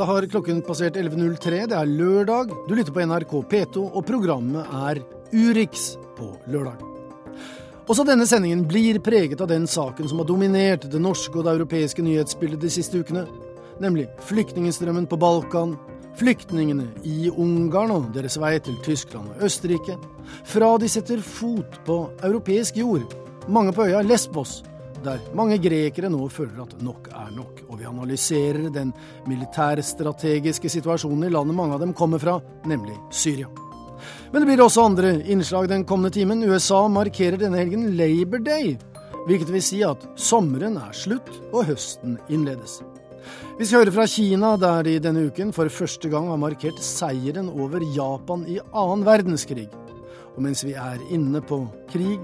[0.00, 1.66] Da har klokken passert 11.03.
[1.68, 2.54] Det er lørdag.
[2.64, 5.02] Du lytter på NRK P2, og programmet er
[5.36, 6.80] Urix på lørdag.
[7.84, 11.52] Også denne sendingen blir preget av den saken som har dominert det norske og det
[11.52, 13.26] europeiske nyhetsbildet de siste ukene,
[13.84, 15.76] nemlig flyktningstrømmen på Balkan,
[16.16, 19.98] flyktningene i Ungarn og deres vei til Tyskland og Østerrike,
[20.48, 23.04] fra de setter fot på europeisk jord,
[23.52, 24.62] mange på øya Lesbos,
[25.04, 28.92] der mange grekere nå føler at nok er nok, og vi analyserer den
[29.28, 33.48] militærstrategiske situasjonen i landet mange av dem kommer fra, nemlig Syria.
[34.32, 36.44] Men det blir også andre innslag den kommende timen.
[36.46, 38.76] USA markerer denne helgen Labor Day,
[39.26, 42.80] hvilket vil si at sommeren er slutt og høsten innledes.
[43.58, 47.50] Vi skal høre fra Kina, der de denne uken for første gang har markert seieren
[47.52, 49.66] over Japan i annen verdenskrig.
[50.36, 52.22] Og mens vi er inne på krig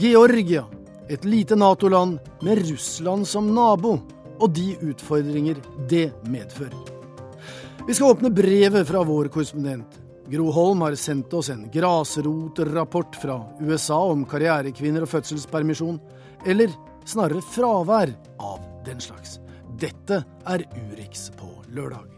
[0.00, 0.64] Georgia,
[1.08, 3.98] et lite Nato-land med Russland som nabo,
[4.40, 6.90] og de utfordringer det medfører.
[7.86, 10.00] Vi skal åpne brevet fra vår korrespondent.
[10.32, 16.00] Gro Holm har sendt oss en grasrotrapport fra USA om karrierekvinner og fødselspermisjon,
[16.48, 16.72] eller
[17.04, 19.38] snarere fravær av den slags.
[19.80, 22.08] Dette er Urix på lørdag.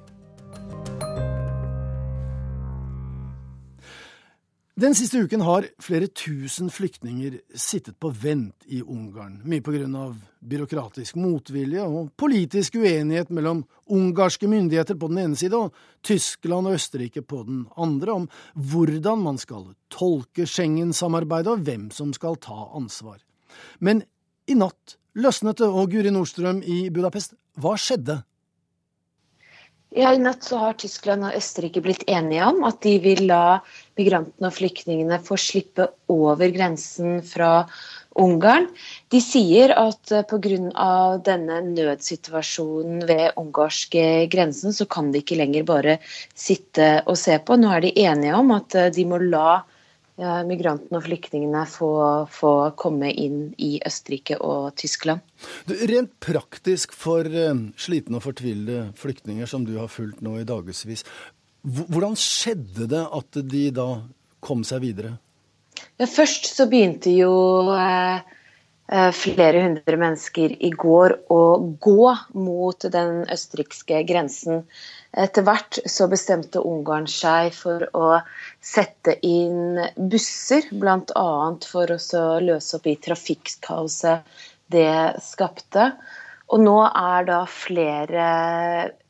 [4.76, 9.94] Den siste uken har flere tusen flyktninger sittet på vent i Ungarn, mye på grunn
[9.96, 15.72] av byråkratisk motvilje og politisk uenighet mellom ungarske myndigheter på den ene side og
[16.04, 22.12] Tyskland og Østerrike på den andre, om hvordan man skal tolke Schengen-samarbeidet og hvem som
[22.12, 23.22] skal ta ansvar.
[23.80, 24.04] Men
[24.44, 28.20] i natt løsnet det, og Guri Nordstrøm i Budapest, hva skjedde?
[29.94, 33.60] Ja, I natt så har Tyskland og Østerrike blitt enige om at de vil la
[33.96, 37.68] migrantene og flyktningene få slippe over grensen fra
[38.18, 38.66] Ungarn.
[39.12, 41.20] De sier at eh, pga.
[41.22, 45.98] denne nødsituasjonen ved ungarske grensen, så kan de ikke lenger bare
[46.34, 47.56] sitte og se på.
[47.60, 49.62] Nå er de enige om at eh, de må la
[50.48, 51.90] migrantene og flyktningene få,
[52.32, 55.20] få, komme inn i Østerrike og Tyskland.
[55.68, 60.48] Du, rent praktisk for uh, slitne og fortvilte flyktninger som du har fulgt nå i
[60.48, 61.04] dagevis,
[61.66, 63.88] hvordan skjedde det at de da
[64.44, 65.16] kom seg videre?
[66.00, 67.32] Ja, først så begynte jo
[67.74, 68.22] uh,
[69.16, 71.40] flere hundre mennesker i går å
[71.82, 74.62] gå mot den østerrikske grensen.
[75.16, 78.18] Etter hvert så bestemte Ungarn seg for å
[78.60, 81.30] sette inn busser, bl.a.
[81.64, 84.36] for å løse opp i trafikkkaoset
[84.72, 84.90] det
[85.24, 85.88] skapte.
[86.52, 88.26] Og nå er da flere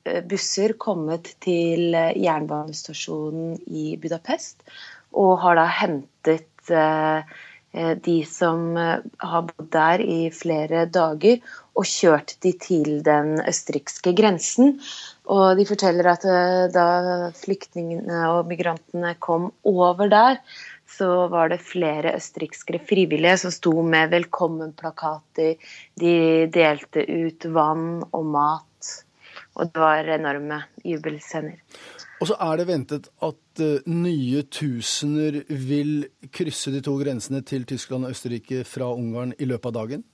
[0.07, 4.63] eh, busser kommet til jernbanestasjonen i Budapest
[5.17, 7.37] og har da hentet eh,
[7.77, 11.43] de som har bodd der i flere dager,
[11.77, 14.79] og kjørt de til den østerrikske grensen.
[15.33, 16.87] Og de forteller at eh, da
[17.35, 20.39] flyktningene og migrantene kom over der,
[20.87, 25.59] så var det flere østerrikskere frivillige som sto med velkommenplakater.
[25.99, 26.15] De
[26.55, 28.93] delte ut vann og mat.
[29.57, 31.59] Og det var enorme jubelscener.
[32.21, 37.67] Og så er det ventet at uh, nye tusener vil krysse de to grensene til
[37.69, 40.07] Tyskland og Østerrike fra Ungarn i løpet av dagen?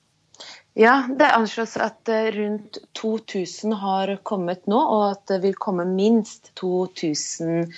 [0.79, 5.85] Ja, det anslås at eh, rundt 2000 har kommet nå, og at det vil komme
[5.85, 7.69] minst 2000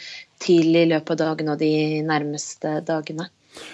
[0.45, 3.27] til i løpet av dagen og de nærmeste dagene.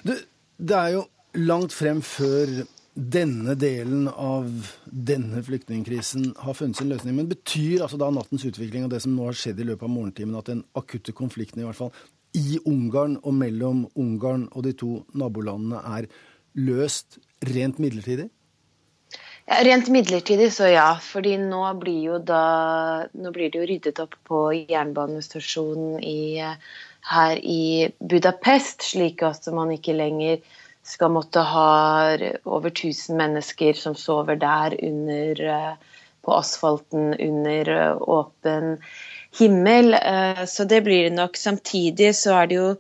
[0.07, 0.23] Det,
[0.57, 1.05] det er jo
[1.37, 2.63] langt frem før
[2.95, 4.49] denne delen av
[4.85, 7.21] denne flyktningkrisen har funnet sin løsning.
[7.21, 9.95] Men betyr altså da nattens utvikling og det som nå har skjedd i løpet av
[9.95, 11.93] morgentimen, at den akutte konflikten i hvert fall
[12.37, 16.11] i Ungarn og mellom Ungarn og de to nabolandene er
[16.59, 18.29] løst rent midlertidig?
[19.47, 24.43] Rent midlertidig så ja, fordi nå blir, da, nå blir det jo ryddet opp på
[24.71, 26.39] jernbanestasjonen i,
[27.11, 30.39] her i Budapest, slik at man ikke lenger
[30.87, 31.71] skal måtte ha
[32.45, 35.43] over 1000 mennesker som sover der under,
[36.23, 38.79] på asfalten under åpen
[39.39, 39.95] himmel.
[39.95, 41.37] Eh, så det blir det nok.
[41.37, 42.71] Samtidig så er det jo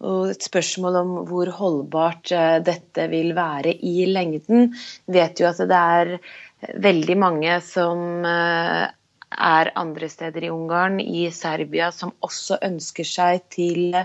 [0.00, 4.72] og et spørsmål om hvor holdbart eh, dette vil være i lengden.
[5.10, 6.14] Vet jo at det er
[6.80, 8.86] veldig mange som eh,
[9.30, 13.98] er andre steder i Ungarn, i Serbia, som også ønsker seg til,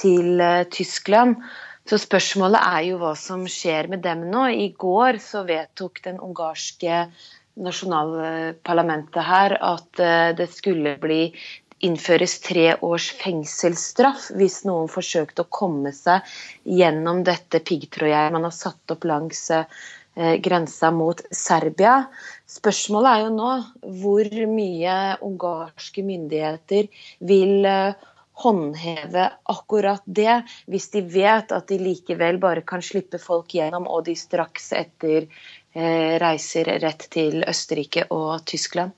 [0.00, 1.38] til eh, Tyskland.
[1.88, 4.46] Så spørsmålet er jo hva som skjer med dem nå.
[4.52, 7.06] I går så vedtok den ungarske
[7.64, 10.00] nasjonalparlamentet her at
[10.34, 11.28] det skulle bli
[11.86, 16.24] innføres tre års fengselsstraff hvis noen forsøkte å komme seg
[16.64, 19.66] gjennom dette piggtrådgjerdet man har satt opp langs eh,
[20.44, 21.98] grensa mot Serbia.
[22.50, 23.52] Spørsmålet er jo nå
[24.00, 24.96] hvor mye
[25.28, 26.90] ungarske myndigheter
[27.32, 28.10] vil eh,
[28.44, 34.08] håndheve akkurat det, hvis de vet at de likevel bare kan slippe folk gjennom, og
[34.08, 38.94] de straks etter eh, reiser rett til Østerrike og Tyskland.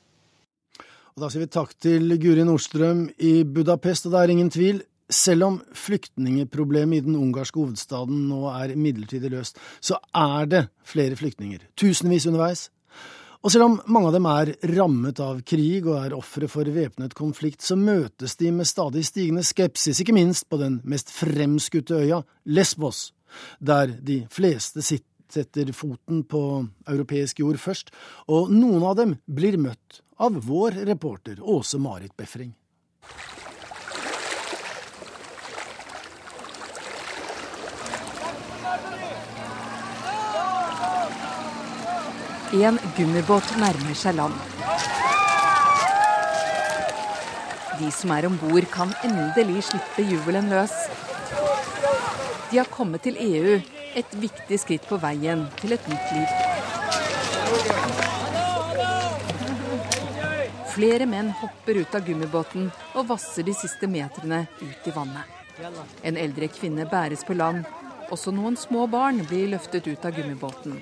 [1.17, 4.83] Og Da sier vi takk til Guri Nordstrøm i Budapest, og det er ingen tvil.
[5.09, 11.17] Selv om flyktningeproblemet i den ungarske hovedstaden nå er midlertidig løst, så er det flere
[11.17, 12.67] flyktninger, tusenvis underveis.
[13.41, 17.17] Og selv om mange av dem er rammet av krig og er ofre for væpnet
[17.17, 22.21] konflikt, så møtes de med stadig stigende skepsis, ikke minst på den mest fremskutte øya,
[22.45, 23.07] Lesbos,
[23.57, 26.43] der de fleste sitter setter foten på
[26.89, 27.93] europeisk jord først,
[28.29, 32.55] og noen av dem blir møtt av vår reporter Åse Marit Befring.
[42.57, 44.37] En gummibåt nærmer seg land.
[47.77, 50.73] De som er om bord, kan endelig slippe jubelen løs.
[52.49, 53.59] De har kommet til EU,
[53.97, 56.29] et viktig skritt på veien til et nytt liv.
[60.77, 65.25] Flere menn hopper ut av gummibåten og vasser de siste metrene ut i vannet.
[66.05, 67.65] En eldre kvinne bæres på land.
[68.13, 70.77] Også noen små barn blir løftet ut av gummibåten.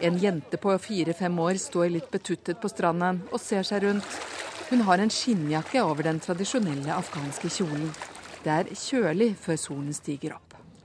[0.00, 4.16] En jente på fire-fem år står litt betuttet på stranden og ser seg rundt.
[4.70, 7.92] Hun har en skinnjakke over den tradisjonelle afghanske kjolen.
[8.44, 10.43] Det er kjølig før solen stiger opp.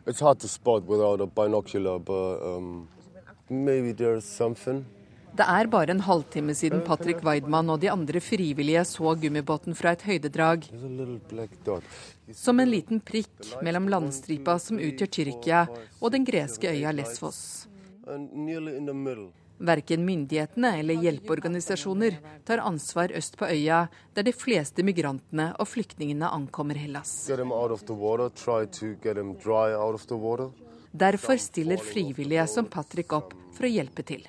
[0.09, 2.87] It's hard to spot without a binocular, but um,
[3.47, 4.85] maybe there's something.
[5.37, 9.91] Det er bare en halvtime siden Patrick Weidmann og de andre frivillige så gummibåten fra
[9.93, 10.65] et høydedrag.
[12.33, 15.61] Som en liten prikk mellom landstripa som utgjør Tyrkia,
[16.01, 17.67] og den greske øya Lesvos.
[19.59, 22.15] Verken myndighetene eller hjelpeorganisasjoner
[22.47, 27.27] tar ansvar øst på øya, der de fleste migrantene og flyktningene ankommer Hellas.
[30.91, 34.23] Derfor stiller frivillige som Patrick opp for å hjelpe til.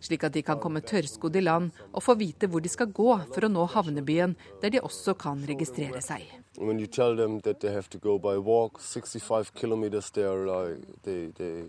[0.00, 3.12] Slik at de kan komme tørrskodd i land og få vite hvor de skal gå
[3.36, 4.34] for å nå havnebyen,
[4.64, 6.24] der de også kan registrere seg.
[6.56, 11.64] When you tell them that they have to go walk 65 kilometers like they, they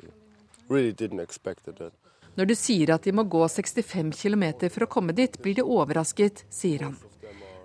[0.70, 1.94] really didn't expect that.
[2.36, 5.64] Når du sier at de må gå 65 km for å komme dit, blir de
[5.64, 6.98] overrasket, sier han.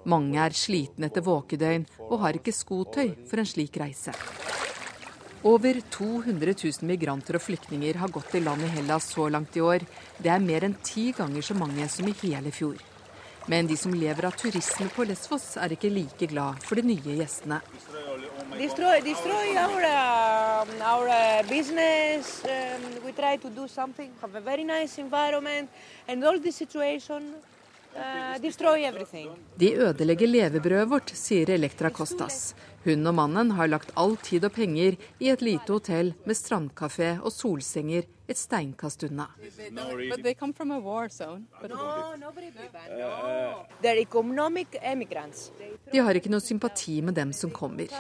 [0.07, 4.15] Mange er slitne etter våkedøgn og har ikke skotøy for en slik reise.
[5.43, 9.65] Over 200 000 migranter og flyktninger har gått i land i Hellas så langt i
[9.65, 9.87] år.
[10.21, 12.79] Det er mer enn ti ganger så mange som i hele fjor.
[13.51, 17.17] Men de som lever av turisme på Lesvos, er ikke like glad for de nye
[17.19, 17.59] gjestene
[18.61, 22.43] destroy, destroy our, um, our uh, business.
[22.45, 25.71] Um, we try to do something, have a very nice environment,
[26.09, 27.23] and all this situation
[27.97, 28.39] uh.
[29.57, 32.55] De ødelegger levebrødet vårt, sier Elektra Kostas.
[32.85, 37.11] Hun og mannen har lagt all tid og penger i et lite hotell med strandkafé
[37.21, 39.27] og solsenger et steinkast unna.
[45.93, 47.90] De har ikke noe sympati med dem som kommer.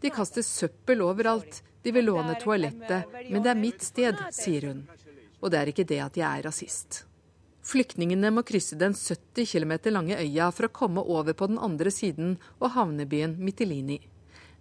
[0.00, 1.62] De kaster søppel overalt.
[1.84, 4.86] De vil låne toalettet, men det er mitt sted, sier hun.
[5.44, 7.04] Og det er ikke det at jeg er rasist.
[7.64, 11.92] Flyktningene må krysse den 70 km lange øya for å komme over på den andre
[11.92, 14.00] siden og havnebyen Mitilini.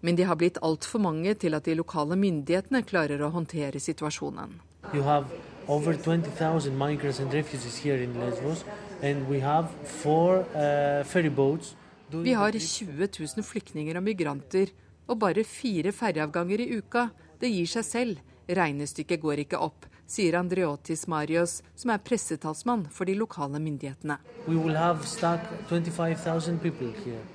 [0.04, 4.60] Men de har blitt altfor mange til at de lokale myndighetene klarer å håndtere situasjonen.
[5.68, 8.66] over 20,000 migrants and refugees here in Lesbos,
[9.02, 11.76] and we have four uh, ferry boats.
[12.10, 14.68] Vi har 20 000 flyktninger og migranter,
[15.08, 17.10] og bare fire ferjeavganger i uka.
[17.40, 18.20] Det gir seg selv.
[18.48, 24.18] Regnestykket går ikke opp sier Andreotis Marios, som er pressetalsmann for de lokale myndighetene.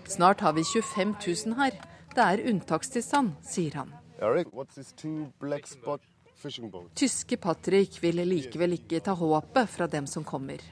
[0.07, 1.15] Snart har vi 25
[1.47, 1.79] 000 her.
[2.15, 3.93] Det er unntakstilstand, sier han.
[4.19, 4.49] Eric,
[6.95, 10.63] Tyske Patrick vil likevel ikke ta håpet fra dem som kommer.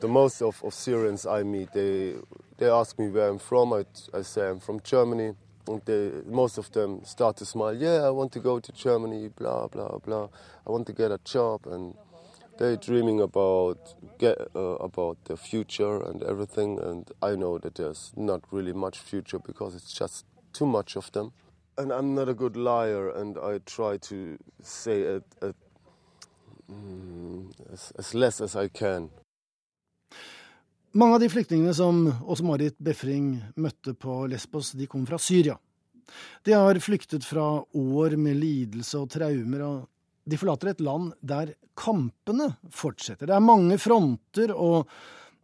[0.00, 2.14] The most of, of Syrians I meet, they,
[2.58, 3.72] they ask me where I'm from.
[3.72, 5.34] I, I say I'm from Germany.
[6.26, 7.74] Most of them start to smile.
[7.74, 9.28] Yeah, I want to go to Germany.
[9.28, 10.28] Blah blah blah.
[10.66, 11.94] I want to get a job, and
[12.58, 16.78] they're dreaming about get uh, about the future and everything.
[16.80, 21.12] And I know that there's not really much future because it's just too much of
[21.12, 21.32] them.
[21.76, 25.54] And I'm not a good liar, and I try to say it, it
[26.70, 29.10] mm, as, as less as I can.
[30.96, 35.58] Mange av de flyktningene som Åse Marit Befring møtte på Lesbos, de kom fra Syria.
[36.40, 39.82] De har flyktet fra år med lidelse og traumer, og
[40.24, 43.28] de forlater et land der kampene fortsetter.
[43.28, 44.88] Det er mange fronter, og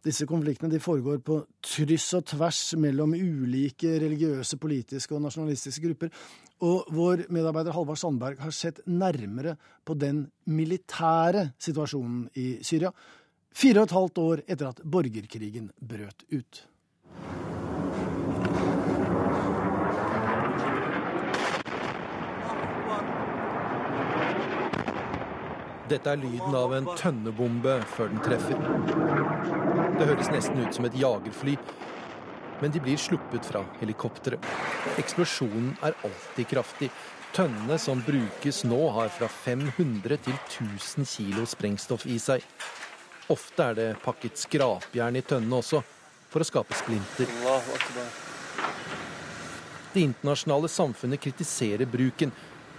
[0.05, 6.09] disse konfliktene foregår på tryss og tvers mellom ulike religiøse, politiske og nasjonalistiske grupper.
[6.65, 9.53] Og vår medarbeider Halvard Sandberg har sett nærmere
[9.85, 12.89] på den militære situasjonen i Syria,
[13.55, 16.65] fire og et halvt år etter at borgerkrigen brøt ut.
[25.85, 28.57] Dette er lyden av en tønnebombe før den treffer.
[29.99, 31.53] Det høres nesten ut som et jagerfly,
[32.63, 34.41] men de blir sluppet fra helikopteret.
[34.97, 36.89] Eksplosjonen er alltid kraftig.
[37.35, 42.41] Tønnene som brukes nå, har fra 500 til 1000 kilo sprengstoff i seg.
[43.33, 45.81] Ofte er det pakket skrapjern i tønnene også,
[46.29, 47.31] for å skape splinter.
[49.93, 52.33] Det internasjonale samfunnet kritiserer bruken,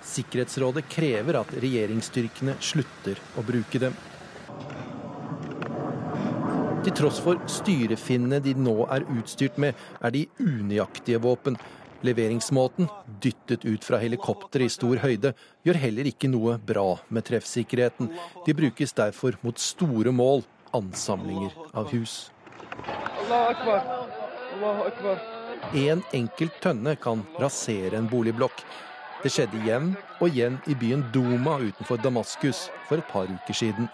[0.07, 3.97] Sikkerhetsrådet krever at regjeringsstyrkene slutter å bruke dem.
[6.87, 11.59] Til tross for styrefinnene de nå er utstyrt med, er de unøyaktige våpen.
[12.07, 12.89] Leveringsmåten,
[13.23, 15.35] dyttet ut fra helikopter i stor høyde,
[15.67, 18.13] gjør heller ikke noe bra med treffsikkerheten.
[18.47, 20.45] De brukes derfor mot store mål,
[20.77, 22.31] ansamlinger av hus.
[25.75, 28.63] En enkelt tønne kan rasere en boligblokk.
[29.23, 33.89] Det skjedde igjen og igjen i byen Duma utenfor Damaskus for et par uker siden.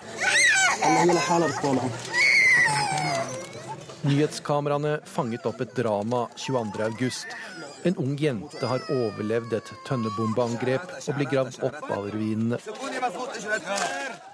[4.02, 7.62] Nyhetskameraene fanget opp et drama 22.8.
[7.84, 12.58] En ung jente har overlevd et tønnebombeangrep og blir gravd opp av ruinene.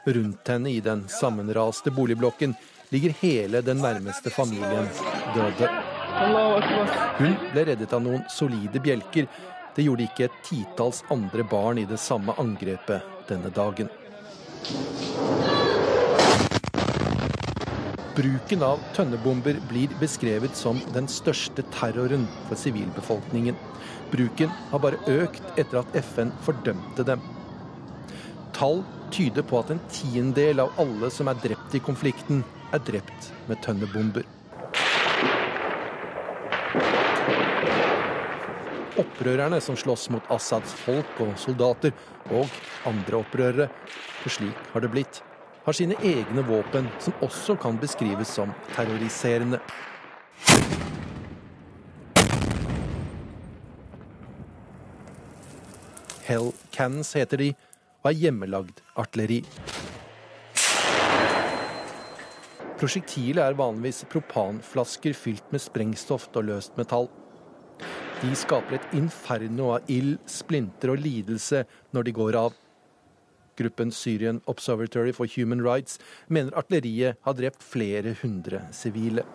[0.09, 2.57] Rundt henne i den sammenraste boligblokken
[2.93, 4.89] ligger hele den nærmeste familien
[5.37, 5.71] døde.
[7.19, 9.29] Hun ble reddet av noen solide bjelker
[9.79, 13.87] det gjorde ikke et titalls andre barn i det samme angrepet denne dagen.
[18.19, 23.55] Bruken av tønnebomber blir beskrevet som den største terroren for sivilbefolkningen.
[24.11, 27.23] Bruken har bare økt etter at FN fordømte dem.
[28.57, 28.83] Tall
[29.15, 32.43] tyder på at en tiendedel av alle som er drept i konflikten,
[32.75, 34.27] er drept med tønnebomber.
[39.19, 41.95] opprørerne som slåss mot Assads folk og soldater,
[42.31, 42.47] og
[42.87, 43.69] andre opprørere,
[44.21, 45.23] for slik har det blitt,
[45.69, 49.59] har sine egne våpen som også kan beskrives som terroriserende.
[56.25, 57.49] Hell Cannons heter de,
[58.01, 59.43] og er hjemmelagd artilleri.
[62.81, 67.11] Prosjektilet er vanligvis propanflasker fylt med sprengstoff og løst metall.
[68.23, 72.57] De skaper et inferno av ild, splinter og lidelse når de går av.
[73.59, 75.99] Gruppen Syrian Observatory for Human Rights
[76.29, 79.27] mener artilleriet har drept flere hundre sivile.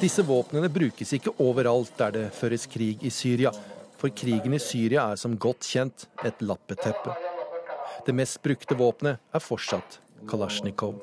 [0.00, 3.52] Disse våpnene brukes ikke overalt der det føres krig i Syria,
[3.96, 7.16] for krigen i Syria er som godt kjent et lappeteppe.
[8.04, 11.00] Det mest brukte våpenet er fortsatt Kalasjnikov.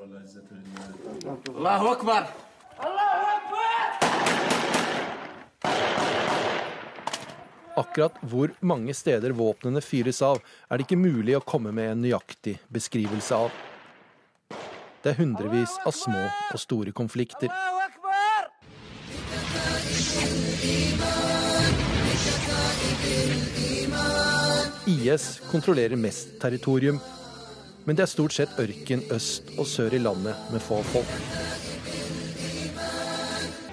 [1.56, 2.43] Allahu Akbar!
[7.76, 12.04] Akkurat hvor mange steder våpnene fyres av, er det ikke mulig å komme med en
[12.06, 13.56] nøyaktig beskrivelse av.
[15.02, 16.22] Det er hundrevis av små
[16.54, 17.50] og store konflikter.
[24.94, 27.02] IS kontrollerer mest territorium,
[27.84, 31.53] men det er stort sett ørken øst og sør i landet med få folk.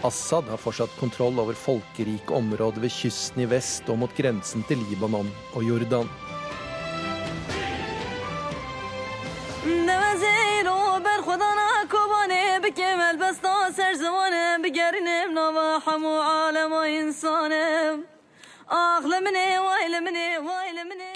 [0.02, 4.80] Assad har fortsatt kontroll over folkerike områder ved kysten i vest og mot grensen til
[4.88, 6.08] Libanon og Jordan.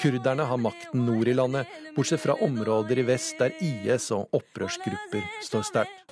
[0.05, 5.25] Kurderne har makten nord i landet, bortsett fra områder i vest der IS og opprørsgrupper
[5.49, 6.05] står sterkt.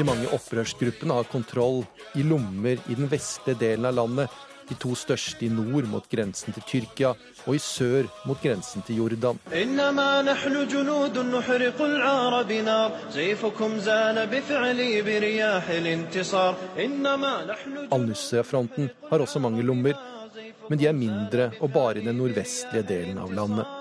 [0.00, 1.82] De mange opprørsgruppene har kontroll
[2.16, 4.36] i lommer i den vestlige delen av landet,
[4.70, 7.10] de to største i nord mot grensen til Tyrkia
[7.44, 9.36] og i sør mot grensen til Jordan.
[17.98, 20.00] Al-Nusra-fronten har også mange lommer.
[20.70, 23.79] men de er mindre og bare i den nordvestlige delen av landet.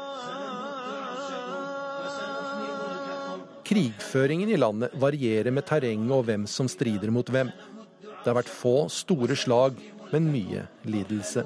[3.69, 7.51] Krigføringen i landet varierer med terrenget og hvem som strider mot hvem.
[8.01, 9.77] Det har vært få store slag,
[10.09, 11.43] men mye lidelse.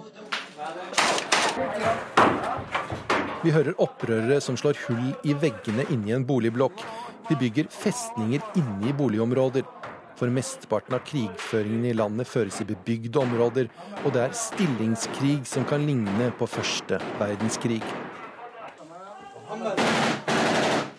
[3.44, 6.80] Vi hører opprørere som slår hull i veggene inni en boligblokk.
[7.28, 9.68] De bygger festninger inne i boligområder.
[10.16, 13.68] For mesteparten av krigføringen i landet føres i bebygde områder,
[14.06, 17.84] og det er stillingskrig som kan ligne på første verdenskrig.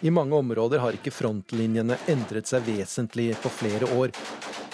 [0.04, 4.12] I mange områder har ikke frontlinjene endret seg vesentlig på flere år,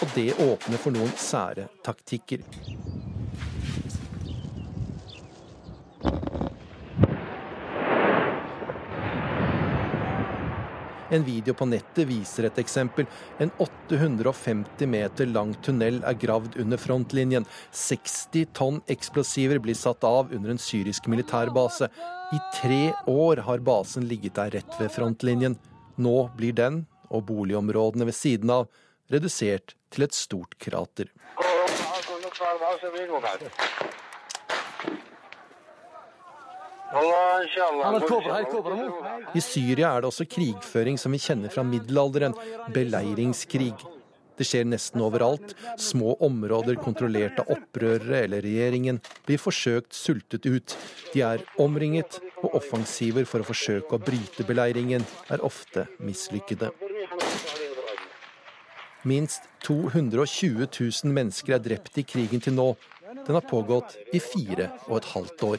[0.02, 2.42] og det åpner for noen sære taktikker.
[11.10, 13.06] En video på nettet viser et eksempel.
[13.42, 17.46] En 850 meter lang tunnel er gravd under frontlinjen.
[17.74, 21.90] 60 tonn eksplosiver blir satt av under en syrisk militærbase.
[22.30, 25.58] I tre år har basen ligget der rett ved frontlinjen.
[25.98, 28.70] Nå blir den, og boligområdene ved siden av,
[29.10, 31.10] redusert til et stort krater.
[36.90, 36.98] I
[39.44, 42.34] Syria er det også krigføring som vi kjenner fra middelalderen,
[42.74, 43.78] beleiringskrig.
[44.40, 45.54] Det skjer nesten overalt.
[45.78, 50.76] Små områder kontrollert av opprørere eller regjeringen blir forsøkt sultet ut.
[51.12, 56.70] De er omringet, og offensiver for å forsøke å bryte beleiringen er ofte mislykkede.
[59.04, 62.74] Minst 220 000 mennesker er drept i krigen til nå.
[63.26, 65.58] Den har pågått i fire og et halvt år.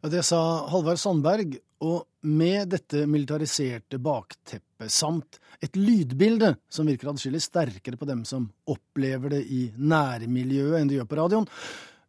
[0.00, 7.42] Det sa Halvard Sandberg, og med dette militariserte bakteppet samt et lydbilde som virker adskillig
[7.44, 11.48] sterkere på dem som opplever det i nærmiljøet enn de gjør på radioen,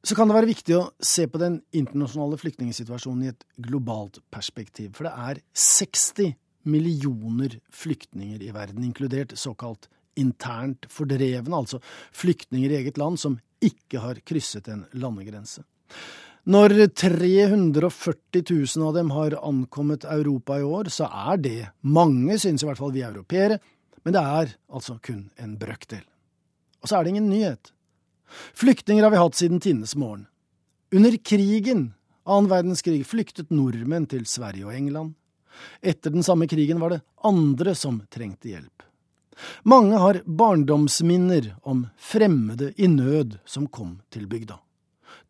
[0.07, 4.95] så kan det være viktig å se på den internasjonale flyktningsituasjonen i et globalt perspektiv.
[4.95, 6.31] For det er 60
[6.71, 11.83] millioner flyktninger i verden, inkludert såkalt internt fordrevne, altså
[12.15, 15.67] flyktninger i eget land som ikke har krysset en landegrense.
[16.49, 22.63] Når 340 000 av dem har ankommet Europa i år, så er det mange, synes
[22.63, 23.59] i hvert fall vi europeere,
[24.01, 26.01] men det er altså kun en brøkdel.
[26.81, 27.69] Og så er det ingen nyhet.
[28.57, 30.25] Flyktninger har vi hatt siden tidenes morgen.
[30.89, 31.91] Under krigen,
[32.25, 35.13] annen verdenskrig, flyktet nordmenn til Sverige og England.
[35.85, 38.87] Etter den samme krigen var det andre som trengte hjelp.
[39.61, 44.57] Mange har barndomsminner om fremmede i nød som kom til bygda.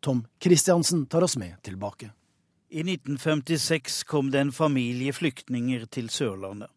[0.02, 2.10] Tom Christiansen tar oss med tilbake.
[2.68, 6.70] I 1956 kom det en familie flyktninger til Sørlandet.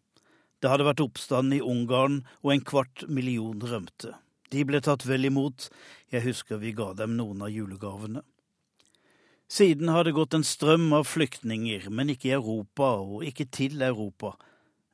[0.62, 4.12] Det hadde vært oppstand i Ungarn, og en kvart million rømte.
[4.54, 5.66] De ble tatt vel imot,
[6.14, 8.22] jeg husker vi ga dem noen av julegavene.
[9.50, 13.82] Siden har det gått en strøm av flyktninger, men ikke i Europa og ikke til
[13.82, 14.36] Europa.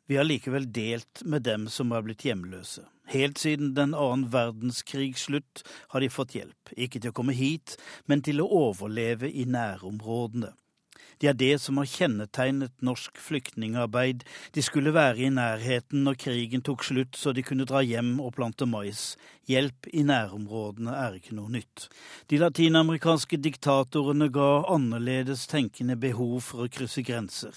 [0.08, 2.88] Vi har likevel delt med dem som har blitt hjemløse.
[3.10, 7.76] Helt siden den annen verdenskrigs slutt har de fått hjelp, ikke til å komme hit,
[8.06, 10.52] men til å overleve i nærområdene.
[11.22, 14.24] Det er det som har kjennetegnet norsk flyktningarbeid.
[14.54, 18.34] De skulle være i nærheten når krigen tok slutt, så de kunne dra hjem og
[18.34, 19.12] plante mais.
[19.46, 21.86] Hjelp i nærområdene er ikke noe nytt.
[22.26, 27.54] De latinamerikanske diktatorene ga annerledes tenkende behov for å krysse grenser.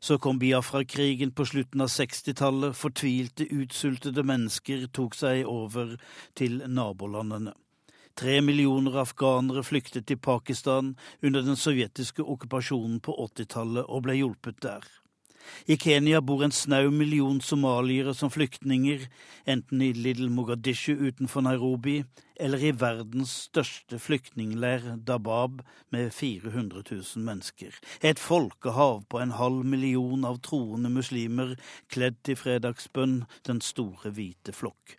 [0.00, 2.76] Så kom Biafra-krigen på slutten av 60-tallet.
[2.76, 5.96] Fortvilte, utsultede mennesker tok seg over
[6.38, 7.54] til nabolandene.
[8.18, 14.58] Tre millioner afghanere flyktet til Pakistan under den sovjetiske okkupasjonen på 80-tallet og ble hjulpet
[14.62, 14.86] der.
[15.66, 19.08] I Kenya bor en snau million somaliere som flyktninger,
[19.46, 22.02] enten i Little Mogadishu utenfor Nairobi
[22.38, 27.74] eller i verdens største flyktningleir, Dabab, med 400 000 mennesker.
[28.02, 31.56] Et folkehav på en halv million av troende muslimer
[31.90, 34.98] kledd til fredagsbønn, den store hvite flokk.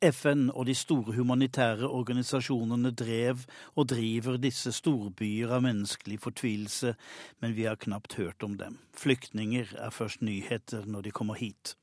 [0.00, 3.42] FN og de store humanitære organisasjonene drev
[3.74, 6.94] og driver disse storbyer av menneskelig fortvilelse,
[7.40, 8.78] men vi har knapt hørt om dem.
[8.96, 11.76] Flyktninger er først nyheter når de kommer hit.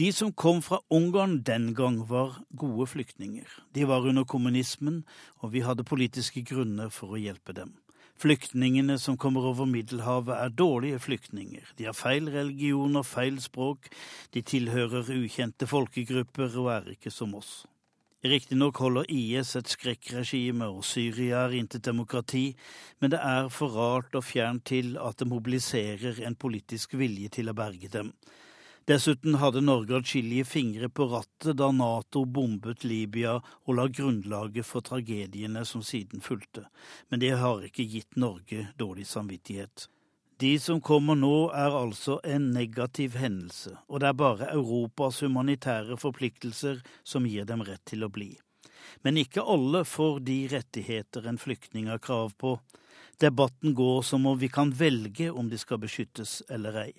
[0.00, 3.44] De som kom fra Ungarn den gang, var gode flyktninger.
[3.74, 5.04] De var under kommunismen,
[5.36, 7.74] og vi hadde politiske grunner for å hjelpe dem.
[8.22, 11.72] Flyktningene som kommer over Middelhavet, er dårlige flyktninger.
[11.78, 13.88] De har feil religion og feil språk,
[14.30, 17.64] de tilhører ukjente folkegrupper og er ikke som oss.
[18.22, 22.52] Riktignok holder IS et skrekkregime, og Syria er intet demokrati,
[23.02, 27.50] men det er for rart og fjernt til at det mobiliserer en politisk vilje til
[27.50, 28.14] å berge dem.
[28.84, 34.82] Dessuten hadde Norge atskillige fingre på rattet da Nato bombet Libya og la grunnlaget for
[34.82, 36.64] tragediene som siden fulgte,
[37.08, 39.86] men det har ikke gitt Norge dårlig samvittighet.
[40.42, 45.94] De som kommer nå, er altså en negativ hendelse, og det er bare Europas humanitære
[46.02, 48.32] forpliktelser som gir dem rett til å bli.
[49.06, 52.56] Men ikke alle får de rettigheter en flyktning har krav på.
[53.22, 56.92] Debatten går som om vi kan velge om de skal beskyttes eller ei.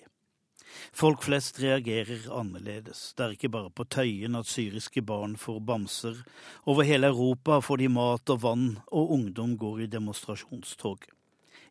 [0.92, 3.12] Folk flest reagerer annerledes.
[3.16, 6.20] Det er ikke bare på Tøyen at syriske barn får bamser.
[6.66, 11.08] Over hele Europa får de mat og vann, og ungdom går i demonstrasjonstog.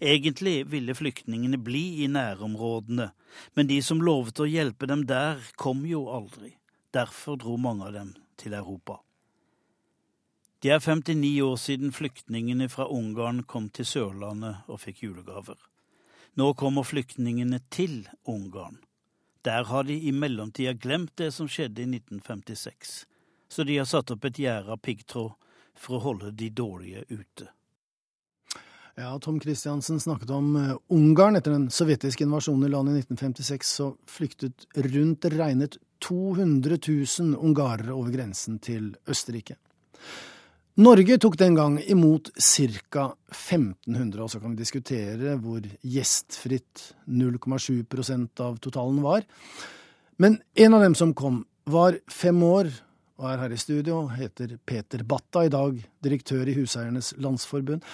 [0.03, 3.11] Egentlig ville flyktningene bli i nærområdene,
[3.55, 6.57] men de som lovet å hjelpe dem der, kom jo aldri.
[6.93, 8.99] Derfor dro mange av dem til Europa.
[10.63, 15.57] Det er 59 år siden flyktningene fra Ungarn kom til Sørlandet og fikk julegaver.
[16.39, 18.79] Nå kommer flyktningene til Ungarn.
[19.43, 22.93] Der har de i mellomtida glemt det som skjedde i 1956,
[23.51, 25.33] så de har satt opp et gjerde av piggtråd
[25.75, 27.49] for å holde de dårlige ute.
[28.95, 31.35] Ja, Tom Kristiansen snakket om uh, Ungarn.
[31.35, 37.95] Etter den sovjetiske invasjonen i landet i 1956 så flyktet rundt regnet 200 000 ungarere
[37.95, 39.57] over grensen til Østerrike.
[40.73, 43.03] Norge tok den gang imot ca.
[43.29, 49.21] 1500, og så kan vi diskutere hvor gjestfritt 0,7% av totalen var.
[50.17, 52.71] Men en av dem som kom, var fem år
[53.21, 57.85] og er her i studio, heter Peter Batta, i dag direktør i Huseiernes Landsforbund.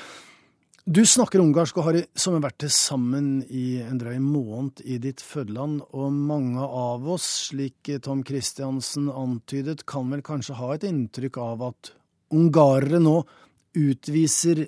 [0.90, 4.98] Du snakker ungarsk og har i sommer vært til sammen i en drøy måned i
[5.04, 10.88] ditt fødeland, og mange av oss, slik Tom Christiansen antydet, kan vel kanskje ha et
[10.88, 11.94] inntrykk av at
[12.36, 13.18] ungarere nå
[13.80, 14.66] utviser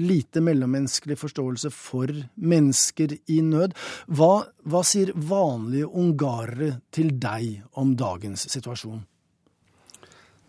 [0.00, 3.76] lite mellommenneskelig forståelse for mennesker i nød.
[4.16, 4.32] Hva,
[4.64, 9.02] hva sier vanlige ungarere til deg om dagens situasjon?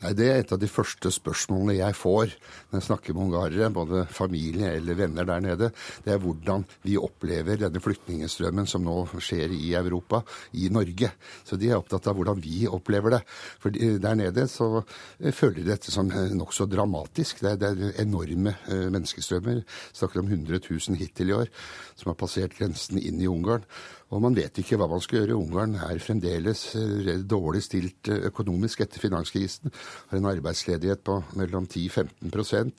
[0.02, 2.32] Nei, Det er et av de første spørsmålene jeg får
[2.72, 5.70] når jeg snakker med ungarere, både familie eller venner der nede.
[6.02, 10.24] Det er hvordan vi opplever denne flyktningstrømmen som nå skjer i Europa,
[10.58, 11.12] i Norge.
[11.46, 13.22] Så de er opptatt av hvordan vi opplever det.
[13.62, 17.44] For der nede så eh, føler de dette som eh, nokså dramatisk.
[17.46, 19.62] Det er, det er enorme eh, menneskestrømmer.
[19.94, 21.54] Snakker om 100 000 hittil i år
[21.94, 23.68] som har passert grensen inn i Ungarn.
[24.12, 25.38] Og man vet ikke hva man skal gjøre.
[25.40, 29.72] Ungarn er fremdeles eh, dårlig stilt eh, økonomisk etter finanskrisen.
[30.12, 32.72] Har en arbeidsledighet på mellom 10-15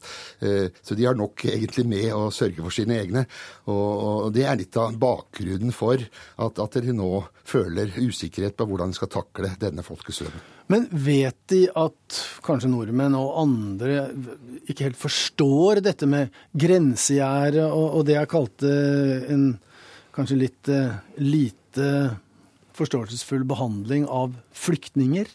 [0.45, 3.25] eh, Så de har nok egentlig med å sørge for sine egne.
[3.73, 8.93] Og det er litt av bakgrunnen for at, at de nå føler usikkerhet på hvordan
[8.93, 10.45] de skal takle denne folkestrømmen.
[10.73, 14.07] Men vet de at kanskje nordmenn og andre
[14.69, 18.73] ikke helt forstår dette med grensegjerde og, og det jeg kalte
[19.33, 19.47] en
[20.17, 21.87] kanskje litt eh, lite
[22.77, 25.29] forståelsesfull behandling av flyktninger?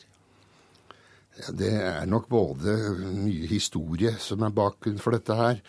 [1.38, 2.74] Ja, det er nok både
[3.14, 5.60] mye historie som er bakgrunnen for dette her,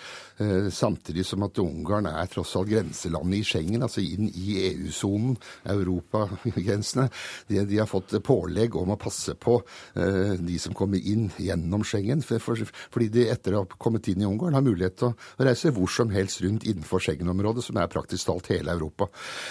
[0.40, 5.36] eh, samtidig som at Ungarn er tross alt grenselandet i Schengen, altså inn i EU-sonen,
[5.68, 7.08] europagrensene.
[7.50, 9.58] De, de, har fått pålegg om å passe på
[9.98, 14.08] eh, de som kommer inn gjennom Schengen, for, for, fordi de etter å ha kommet
[14.08, 17.76] inn i Ungarn har mulighet til å reise hvor som helst rundt innenfor Schengen-området, som
[17.76, 19.10] er praktisk talt hele Europa.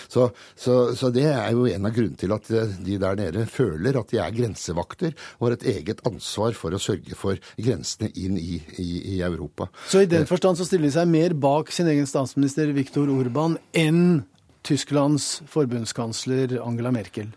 [0.09, 4.01] Så, så, så det er jo en av grunnene til at de der nede føler
[4.01, 8.39] at de er grensevakter og har et eget ansvar for å sørge for grensene inn
[8.39, 9.69] i, i, i Europa.
[9.89, 13.59] Så i den forstand så stiller de seg mer bak sin egen statsminister Viktor Urban
[13.77, 14.23] enn
[14.67, 17.29] Tysklands forbundskansler Angela Merkel?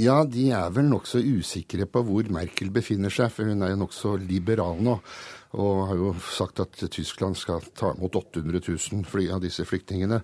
[0.00, 3.80] Ja, de er vel nokså usikre på hvor Merkel befinner seg, for hun er jo
[3.80, 4.98] nokså liberal nå
[5.56, 10.20] og har jo sagt at Tyskland skal ta imot 800 000 fly av disse flyktningene.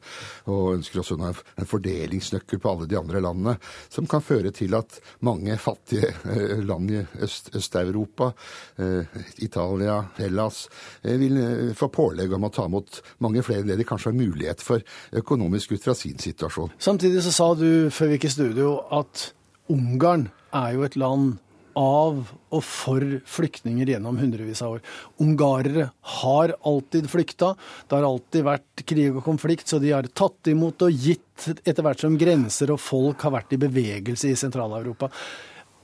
[0.52, 3.56] Og ønsker også en fordelingsnøkkel på alle de andre landene,
[3.92, 10.68] som kan føre til at mange fattige eh, land i Øst-Europa, Øst eh, Italia, Hellas,
[11.02, 14.18] eh, vil få pålegg om å ta imot mange flere enn det de kanskje har
[14.18, 14.82] mulighet for
[15.22, 16.74] økonomisk ut fra sin situasjon.
[16.78, 19.30] Samtidig så sa du før vi gikk i studio at
[19.72, 21.38] Ungarn er jo et land
[21.78, 24.82] av og for flyktninger gjennom hundrevis av år.
[25.22, 25.88] Ungarere
[26.22, 27.52] har alltid flykta.
[27.88, 31.82] Det har alltid vært krig og konflikt, så de har tatt imot og gitt etter
[31.84, 35.10] hvert som grenser og folk har vært i bevegelse i Sentral-Europa.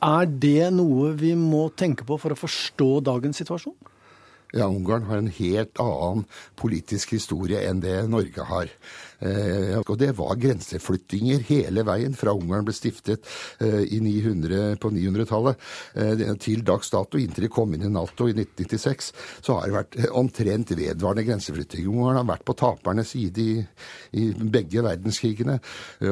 [0.04, 3.76] Er det noe vi må tenke på for å forstå dagens situasjon?
[4.56, 6.22] Ja, Ungarn har en helt annen
[6.56, 8.70] politisk historie enn det Norge har.
[9.18, 13.26] Og det var grenseflyttinger hele veien fra Ungarn ble stiftet
[13.58, 19.10] 900, på 900-tallet til dags dato, inntil de kom inn i Nato i 1996,
[19.42, 21.88] så har det vært omtrent vedvarende grenseflytting.
[21.90, 23.56] Ungarn har vært på tapernes side i,
[24.20, 25.58] i begge verdenskrigene.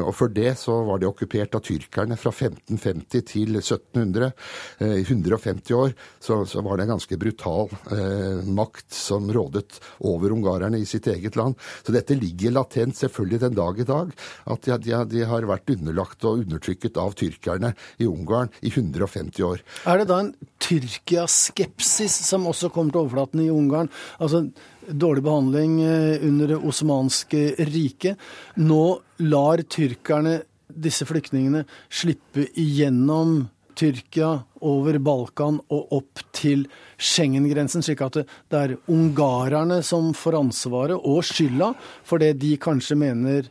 [0.02, 4.32] Og for det så var det okkupert av tyrkerne fra 1550 til 1700.
[4.86, 10.34] I 150 år så, så var det en ganske brutal eh, makt som rådet over
[10.34, 11.56] ungarerne i sitt eget land.
[11.84, 14.12] Så dette ligger latent selvfølgelig den dag i dag,
[14.52, 19.44] at de, de, de har vært underlagt og undertrykket av tyrkerne i Ungarn i 150
[19.46, 19.62] år.
[19.86, 20.32] Er det da en
[20.66, 23.90] Tyrkia-skepsis som også kommer til overflaten i Ungarn?
[24.18, 24.46] Altså
[24.86, 28.20] dårlig behandling eh, under det osmanske riket.
[28.62, 33.44] Nå lar tyrkerne disse flyktningene slippe igjennom
[33.76, 34.30] Tyrkia,
[34.64, 36.64] over Balkan og opp til
[36.96, 41.74] Schengen-grensen, slik at det er ungarerne som får ansvaret og skylda
[42.06, 43.50] for det de kanskje mener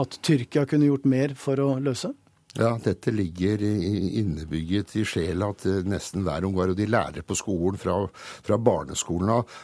[0.00, 2.12] at Tyrkia kunne gjort mer for å løse?
[2.58, 7.36] Ja, dette ligger innebygget i sjela at eh, nesten hver ungar, og de lærer på
[7.38, 7.94] skolen fra,
[8.42, 9.54] fra barneskolen av,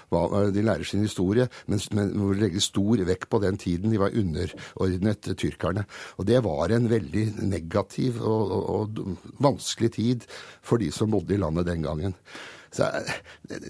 [0.54, 5.32] de lærer sin historie, men, men legges stor vekt på den tiden de var underordnet
[5.34, 5.82] tyrkerne.
[6.20, 10.28] Og det var en veldig negativ og, og, og vanskelig tid
[10.62, 12.14] for de som bodde i landet den gangen.
[12.74, 12.88] Så,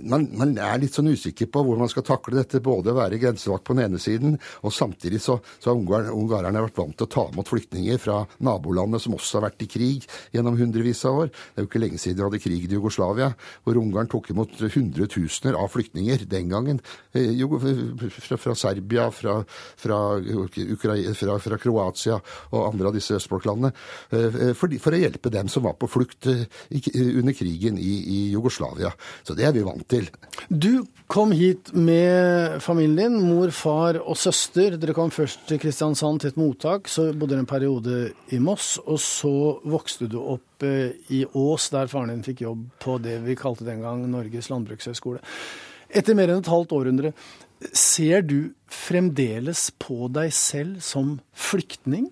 [0.02, 2.62] man, man, er litt sånn usikker på hvor man skal takle dette.
[2.64, 6.64] Både å være grensevakt på den ene siden, og samtidig så, så har ungar, ungarerne
[6.66, 10.06] vært vant til å ta imot flyktninger fra nabolandet som også har vært i krig
[10.34, 11.32] gjennom hundrevis av år.
[11.32, 13.30] Det er jo ikke lenge siden de hadde krig i Jugoslavia,
[13.64, 16.80] hvor Ungarn tok imot hundretusener av flyktninger den gangen.
[17.16, 17.32] Eh,
[18.26, 19.38] fra, fra Serbia, fra,
[19.76, 20.00] fra,
[20.80, 20.98] fra,
[21.44, 22.18] fra, Kroatia
[22.52, 23.72] og andre av disse østblokklandene.
[24.10, 26.46] Eh, for, for, å hjelpe dem som var på flukt eh,
[27.16, 28.92] under krigen i, i Jugoslavia.
[29.26, 30.08] Så det er vi vant til.
[30.48, 34.76] Du kom hit med familien din, mor, far og søster.
[34.80, 38.76] Dere kom først til Kristiansand til et mottak, så bodde dere en periode i Moss.
[38.84, 39.34] Og så
[39.66, 43.66] vokste du opp eh, i Ås, der faren din fikk jobb på det vi kalte
[43.66, 45.22] den gang Norges landbrukshøgskole.
[45.96, 47.12] Etter mer enn et halvt århundre,
[47.72, 52.10] ser du fremdeles på deg selv som flyktning?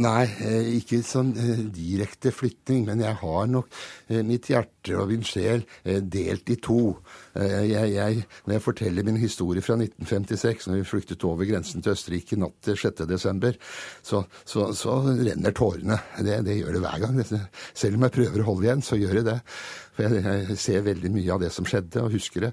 [0.00, 3.68] Nei, eh, ikke sånn eh, direkte flytting, men jeg har nok
[4.08, 6.94] eh, mitt hjerte og min sjel delt i to.
[7.36, 11.92] Jeg, jeg, når jeg forteller min historie fra 1956, når vi flyktet over grensen til
[11.92, 13.60] Østerrike natt til 6.12.,
[14.06, 16.00] så, så, så renner tårene.
[16.16, 17.20] Det, det, gjør det hver gang.
[17.76, 19.38] Selv om jeg prøver å holde igjen, så gjør jeg det.
[20.00, 22.52] For jeg, jeg, ser veldig mye av det som skjedde, og husker det.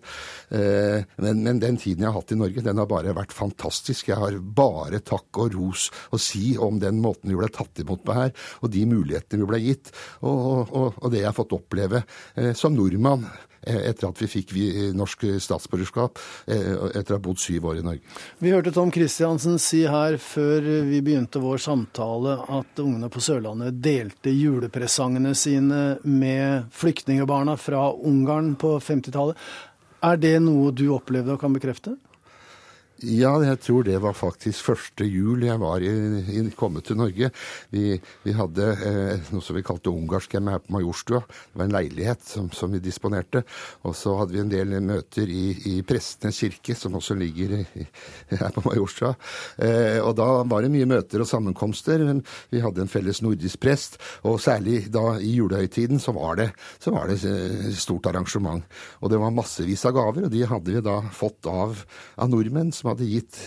[0.58, 4.12] Eh, men, men, den tiden jeg har hatt i Norge, den har bare vært fantastisk.
[4.12, 8.04] Jeg har bare takk og ros å si om den måten vi ble tatt imot
[8.06, 11.56] på her, og de mulighetene vi ble gitt, og, og, og det jeg har fått
[11.58, 12.04] oppleve
[12.36, 13.26] eh, som nordmann
[13.68, 14.54] etter at vi fikk
[14.98, 18.18] norsk statsborgerskap eh, etter å ha bodd syv år i Norge.
[18.44, 23.80] Vi hørte Tom Christiansen si her før vi begynte vår samtale at ungene på Sørlandet
[23.84, 29.38] delte julepresangene sine med flyktningbarna fra Ungarn på 50-tallet.
[30.08, 31.98] Er det noe du opplevde og kan bekrefte?
[33.06, 35.90] Ja, jeg tror det var faktisk første jul jeg var i,
[36.34, 37.28] i, kommet til Norge.
[37.70, 37.92] Vi,
[38.24, 41.20] vi hadde eh, noe som vi kalte ungarsk her på Majorstua.
[41.22, 43.44] Det var en leilighet som, som, vi disponerte.
[43.86, 47.86] Og så hadde vi en del møter i, i Prestenes kirke, som også ligger i,
[48.32, 49.14] her på Majorstua.
[49.62, 52.02] Eh, og da var det mye møter og sammenkomster.
[52.02, 56.50] Men vi hadde en felles nordisk prest, og særlig da i julehøytiden så var det,
[56.82, 58.66] det eh, stort arrangement.
[59.06, 61.86] Og det var massevis av gaver, og de hadde vi da fått av,
[62.18, 62.74] av nordmenn.
[62.74, 63.38] som som hadde gitt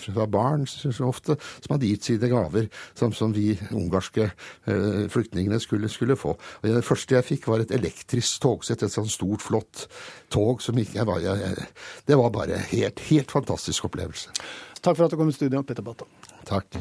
[0.00, 5.60] fra barn så ofte, som hadde gitt sine gaver, som, som vi ungarske eh, flyktningene
[5.60, 6.36] skulle, skulle, få.
[6.62, 9.86] Og Det første jeg fikk, var et elektrisk togsett, et sånt stort, flott
[10.32, 11.68] tog som ikke jeg var jeg,
[12.08, 14.32] Det var bare helt, helt fantastisk opplevelse.
[14.80, 16.08] Takk for at du kom i studio, Petter Batta.
[16.48, 16.80] Takk.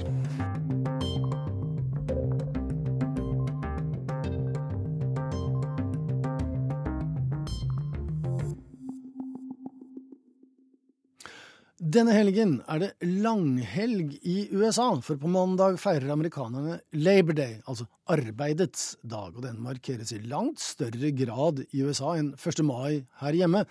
[11.77, 17.85] Denne helgen er det langhelg i USA, for på mandag feirer amerikanerne Labor Day, altså
[18.09, 22.63] arbeidets dag, og den markeres i langt større grad i USA enn 1.
[22.65, 23.61] mai her hjemme,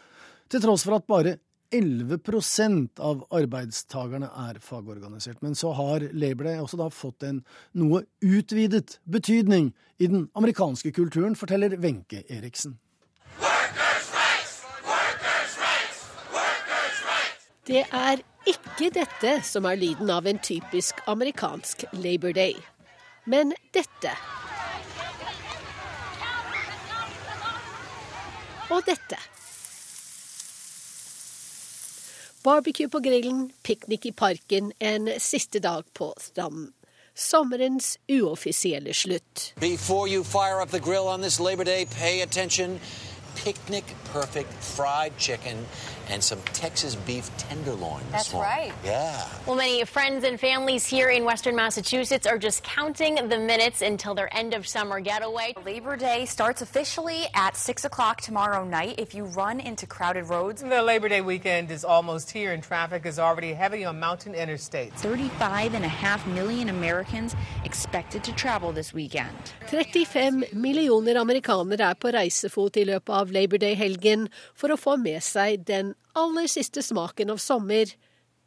[0.46, 1.34] til tross for at bare
[1.74, 5.42] 11% av arbeidstagerne er fagorganisert.
[5.42, 7.42] Men så har Labor Day også da fått en
[7.74, 12.78] noe utvidet betydning i den amerikanske kulturen, forteller Wenche Eriksen.
[17.66, 22.54] Det er ikke dette som er lyden av en typisk amerikansk Labor Day,
[23.26, 24.12] men dette.
[28.70, 29.18] Og dette.
[32.46, 36.70] Barbecue på grillen, piknik i parken en siste dag på stranden.
[37.18, 39.54] Sommerens uoffisielle slutt.
[39.58, 41.86] Before du fyrer up the grill on this Labor Day.
[43.46, 45.56] Picnic perfect fried chicken
[46.08, 48.02] and some Texas beef tenderloin.
[48.10, 48.72] That's right.
[48.84, 49.26] Yeah.
[49.46, 54.14] Well, many friends and families here in Western Massachusetts are just counting the minutes until
[54.14, 55.54] their end of summer getaway.
[55.64, 58.96] Labor Day starts officially at 6 o'clock tomorrow night.
[58.98, 63.06] If you run into crowded roads, the Labor Day weekend is almost here, and traffic
[63.06, 64.94] is already heavy on mountain interstates.
[64.94, 69.36] 35 and a half million Americans expected to travel this weekend.
[69.66, 75.22] 35 millioner amerikanere er på reisefot i løpet av Labor Day-helgen for å få med
[75.24, 77.92] seg den aller siste smaken av sommer,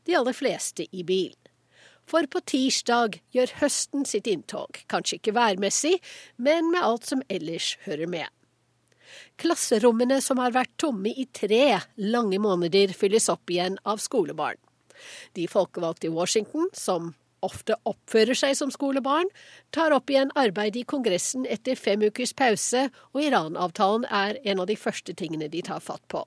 [0.06, 1.36] de aller fleste i bil.
[2.10, 5.99] For på tirsdag gjør høsten sitt inntog, kanskje ikke værmessig,
[6.41, 8.25] men med alt som ellers hører med.
[9.41, 14.58] Klasserommene som har vært tomme i tre lange måneder, fylles opp igjen av skolebarn.
[15.38, 17.13] De folkevalgte i Washington, som
[17.45, 19.30] ofte oppfører seg som skolebarn,
[19.75, 24.69] tar opp igjen arbeid i Kongressen etter fem ukers pause, og Iran-avtalen er en av
[24.69, 26.25] de første tingene de tar fatt på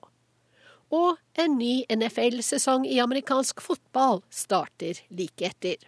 [0.93, 5.79] og en ny NFL-sesong i amerikansk fotball starter like etter.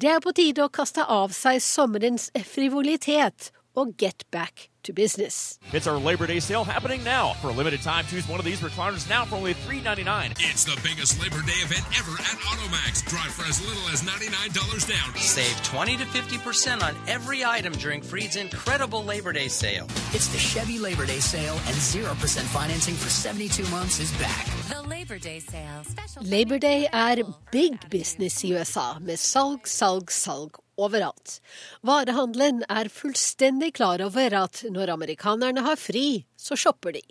[0.00, 5.58] Det er på tide å kaste av seg sommerens frivolitet og get back to business.
[5.72, 7.34] It's our Labor Day sale happening now.
[7.40, 10.32] For a limited time, choose one of these recliners now for only $3.99.
[10.38, 13.06] It's the biggest Labor Day event ever at Automax.
[13.08, 15.14] Drive for as little as $99 down.
[15.16, 19.86] Save 20 to 50% on every item during Freed's incredible Labor Day sale.
[20.12, 24.46] It's the Chevy Labor Day sale, and 0% financing for 72 months is back.
[24.68, 25.82] The Labor Day sale.
[26.20, 31.38] Labor Day er big business i USA, med salg, salg, salg overalt.
[31.86, 37.04] Varehandelen er fullstendig klar over at når amerikanerne har fri, så shopper de.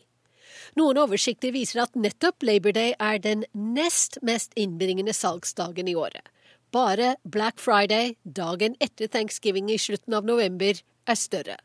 [0.78, 6.26] Noen oversikter viser at nettopp Labor Day er den nest mest innbringende salgsdagen i året.
[6.72, 10.78] Bare Black Friday, dagen etter thanksgiving i slutten av november,
[11.10, 11.58] er større.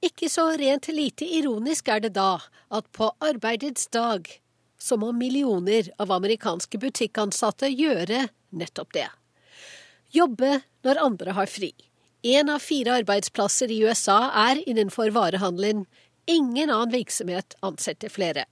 [0.00, 2.38] Ikke så rent lite ironisk er det da
[2.70, 4.30] at på arbeidets dag
[4.80, 9.08] så må millioner av amerikanske butikkansatte gjøre nettopp det
[10.14, 11.72] jobbe når andre har fri.
[12.26, 14.18] Én av fire arbeidsplasser i USA
[14.48, 15.86] er innenfor varehandelen.
[16.28, 18.44] Ingen annen virksomhet ansetter flere.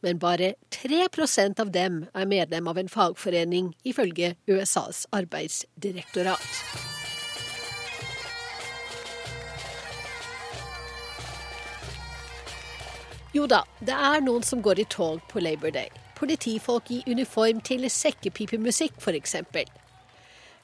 [0.00, 6.46] Men bare 3% av dem er medlem av en fagforening, ifølge USAs arbeidsdirektorat.
[13.34, 15.90] Jo da, det er noen som går i tog på Labor Day.
[16.18, 19.36] Politifolk i uniform til sekkepipemusikk, f.eks.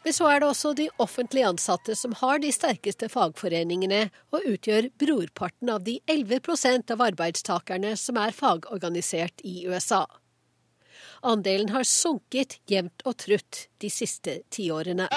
[0.07, 4.87] Men så er det også de offentlig ansatte som har de sterkeste fagforeningene og utgjør
[5.03, 10.05] brorparten av de 11% av arbeidstakerne som er fagorganisert i USA.
[11.27, 15.11] Andelen har sunket jevnt og trutt de siste tiårene.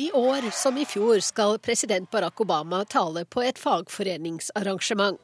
[0.00, 5.20] I år som i fjor skal president Barack Obama tale på et fagforeningsarrangement.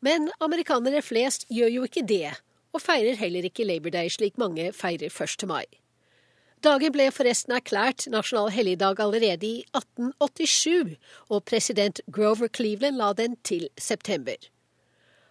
[0.00, 2.32] Men amerikanere flest gjør jo ikke det,
[2.72, 5.44] og feirer heller ikke Labor Day slik mange feirer 1.
[5.48, 5.66] mai.
[6.64, 10.96] Dagen ble forresten erklært nasjonal helligdag allerede i 1887,
[11.28, 14.36] og president Grover Cleveland la den til september.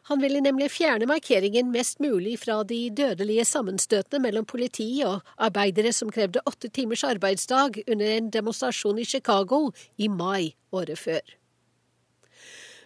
[0.06, 5.94] Han ville nemlig fjerne markeringen mest mulig fra de dødelige sammenstøtene mellom politi og arbeidere
[5.98, 11.26] som krevde åtte timers arbeidsdag under en demonstrasjon i Chicago i mai året før.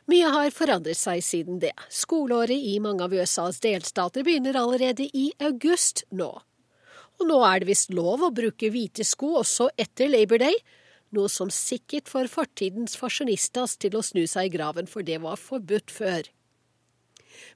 [0.10, 1.76] Mye har forandret seg siden det.
[1.94, 6.32] Skoleåret i mange av USAs delstater begynner allerede i august nå.
[7.20, 10.58] Og nå er det visst lov å bruke hvite sko også etter Labor Day,
[11.14, 15.38] noe som sikkert får fortidens fasjonistas til å snu seg i graven, for det var
[15.38, 16.26] forbudt før.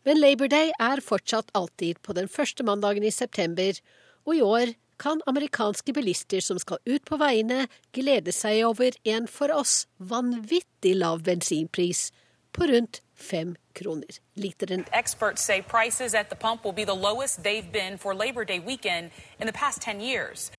[0.06, 3.80] Men Labor Day er fortsatt alltid på den første mandagen i september,
[4.28, 7.66] og i år kan amerikanske bilister som skal ut på veiene,
[7.98, 12.12] glede seg over en for oss vanvittig lav bensinpris
[12.54, 14.86] på rundt fem kroner literen.
[14.92, 18.60] Experts say prices at the pump will be the lowest they've been for Labor Day
[18.60, 20.52] weekend in the past 10 years.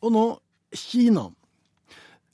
[0.00, 0.26] Og nå
[0.74, 1.30] Kina.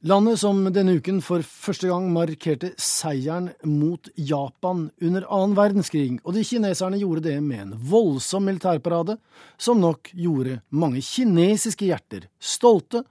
[0.00, 6.32] Landet som denne uken for første gang markerte seieren mot Japan under annen verdenskrig, og
[6.32, 9.18] de kineserne gjorde det med en voldsom militærparade,
[9.61, 13.05] som nok gjorde mange kinesiske hjerter stolte,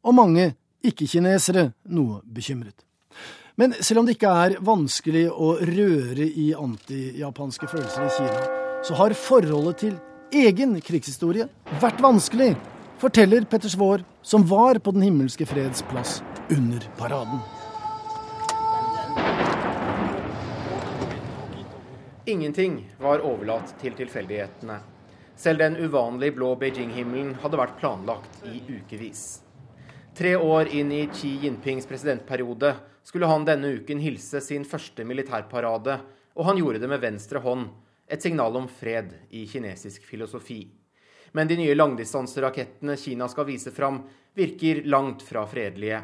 [0.00, 2.86] og mange ikke-kinesere noe bekymret.
[3.60, 8.38] Men selv om det ikke er vanskelig å røre i antijapanske følelser i Kina,
[8.88, 9.98] så har forholdet til
[10.32, 11.44] egen krigshistorie
[11.82, 12.54] vært vanskelig
[13.02, 17.44] forteller Petter Svaar, som var på Den himmelske freds plass under paraden.
[22.24, 24.78] Ingenting var overlatt til tilfeldighetene.
[25.36, 29.42] Selv den uvanlig blå Beijing-himmelen hadde vært planlagt i ukevis.
[30.16, 32.78] Tre år inn i Xi Jinpings presidentperiode
[33.10, 35.96] skulle han denne uken hilse sin første militærparade,
[36.38, 37.64] og han gjorde det med venstre hånd,
[38.06, 40.60] et signal om fred i kinesisk filosofi.
[41.34, 44.04] Men de nye langdistanserakettene Kina skal vise fram,
[44.38, 45.98] virker langt fra fredelige.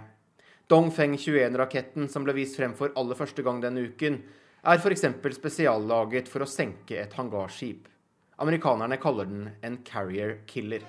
[0.66, 4.18] Dongfeng 21-raketten som ble vist frem for aller første gang denne uken,
[4.66, 5.06] er f.eks.
[5.38, 7.86] spesiallaget for å senke et hangarskip.
[8.42, 10.82] Amerikanerne kaller den en carrier killer.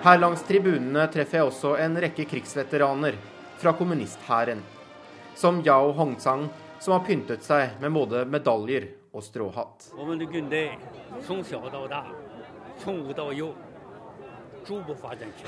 [0.00, 3.18] Her langs tribunene treffer jeg også en rekke krigsveteraner
[3.60, 4.62] fra kommunisthæren.
[5.36, 6.46] Som Yao Hongzang,
[6.80, 9.90] som har pyntet seg med både medaljer og stråhatt.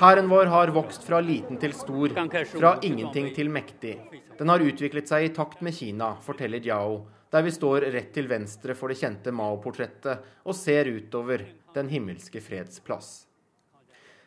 [0.03, 2.12] Hæren vår har vokst fra liten til stor,
[2.53, 3.96] fra ingenting til mektig.
[4.36, 8.28] Den har utviklet seg i takt med Kina, forteller Yao, der vi står rett til
[8.28, 13.32] venstre for det kjente Mao-portrettet og ser utover Den himmelske freds plass.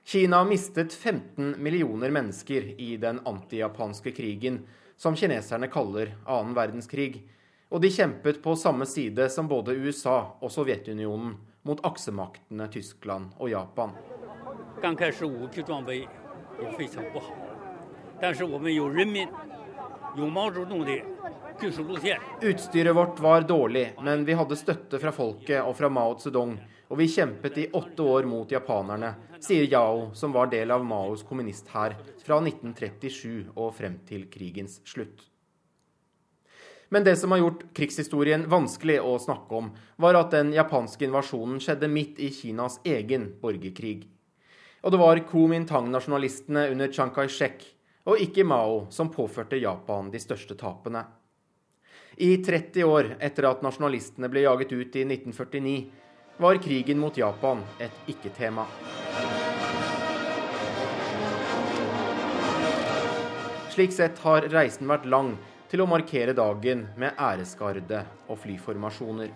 [0.08, 4.60] Kina mistet 15 millioner mennesker i den antijapanske krigen,
[4.98, 7.24] som kineserne kaller annen verdenskrig.
[7.74, 11.34] Og de kjempet på samme side som både USA og Sovjetunionen
[11.66, 13.96] mot aksemaktene Tyskland og Japan.
[22.42, 27.00] Utstyret vårt var dårlig, men vi hadde støtte fra folket og fra Mao Zedong og
[27.00, 31.96] vi kjempet i åtte år mot japanerne, sier Yao, som var del av Maos kommunisthær
[32.22, 35.24] fra 1937 og frem til krigens slutt.
[36.94, 41.58] Men det som har gjort krigshistorien vanskelig å snakke om, var at den japanske invasjonen
[41.64, 44.06] skjedde midt i Kinas egen borgerkrig.
[44.86, 47.66] Og det var Kuomintang-nasjonalistene under Chiang Kai-shek
[48.06, 51.02] og ikke Mao som påførte Japan de største tapene.
[52.22, 55.74] I 30 år etter at nasjonalistene ble jaget ut i 1949,
[56.38, 58.66] var krigen mot Japan et ikke-tema.
[63.72, 65.34] Slik sett har reisen vært lang
[65.72, 69.32] til å markere dagen med æresgarde og flyformasjoner.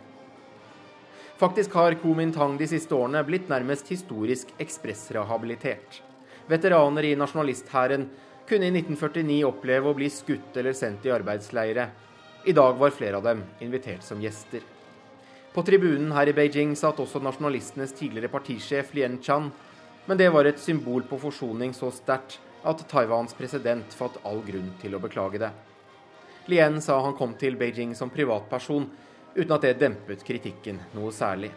[1.40, 6.02] Faktisk har Kumintang de siste årene blitt nærmest historisk ekspressrehabilitert.
[6.52, 8.10] Veteraner i nasjonalisthæren
[8.50, 11.88] kunne i 1949 oppleve å bli skutt eller sendt i arbeidsleire.
[12.44, 14.66] I dag var flere av dem invitert som gjester.
[15.60, 19.50] På tribunen her i Beijing satt også nasjonalistenes tidligere partisjef Lien Chan,
[20.08, 24.70] men det var et symbol på forsoning så sterkt at Taiwans president fatt all grunn
[24.80, 25.50] til å beklage det.
[26.48, 28.86] Lien sa han kom til Beijing som privatperson,
[29.36, 31.52] uten at det dempet kritikken noe særlig.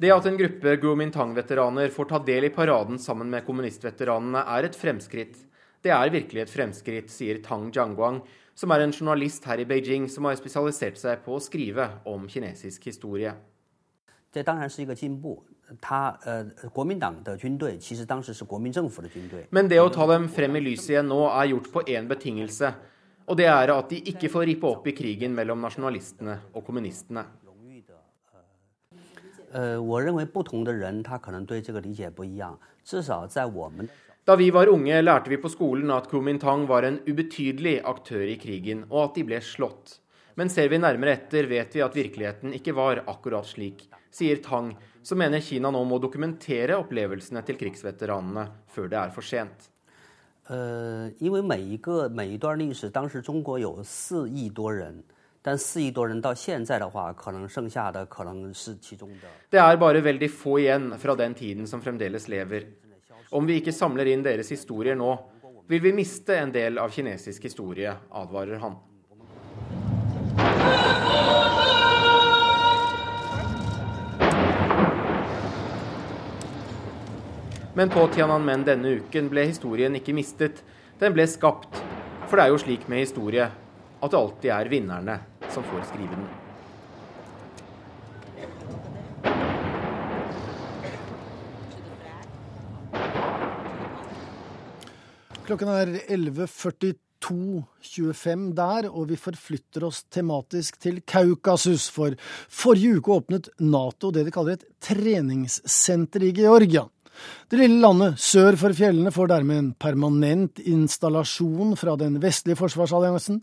[0.00, 4.82] Det at en gruppe Guomintang-veteraner får ta del i paraden sammen med kommunistveteranene, er et
[4.86, 5.36] fremskritt.
[5.80, 8.20] Det er virkelig et fremskritt, sier Tang Jiangguang,
[8.54, 12.26] som er en journalist her i Beijing som har spesialisert seg på å skrive om
[12.28, 13.32] kinesisk historie.
[19.50, 22.74] Men det å ta dem frem i lyset igjen nå er gjort på én betingelse,
[23.30, 27.24] og det er at de ikke får rippe opp i krigen mellom nasjonalistene og kommunistene.
[29.52, 29.80] 呃，
[34.27, 35.25] 我认为不同的人他可能对这个理解不一样，至少在我们。
[35.25, 38.85] da vi var unge, lærte vi på skolen at Kuomintang var en ubetydelig aktør i krigen,
[38.89, 39.99] og at de ble slått.
[40.35, 44.75] Men ser vi nærmere etter, vet vi at virkeligheten ikke var akkurat slik, sier Tang,
[45.03, 49.69] som mener Kina nå må dokumentere opplevelsene til krigsveteranene før det er for sent.
[50.49, 51.09] Uh,
[59.51, 62.78] det er bare veldig få igjen fra den tiden som fremdeles lever.
[63.30, 65.12] Om vi ikke samler inn deres historier nå,
[65.70, 68.74] vil vi miste en del av kinesisk historie, advarer han.
[77.78, 80.64] Men på Tiananmen denne uken ble historien ikke mistet,
[80.98, 81.70] den ble skapt.
[82.26, 85.20] For det er jo slik med historie at det alltid er vinnerne
[85.54, 86.39] som får skrive den.
[95.50, 101.90] Klokken er 11.42,25 der, og vi forflytter oss tematisk til Kaukasus.
[101.90, 102.14] For
[102.46, 106.86] forrige uke åpnet Nato det de kaller et treningssenter i Georgia.
[107.50, 113.42] Det lille landet sør for fjellene får dermed en permanent installasjon fra den vestlige forsvarsalliansen.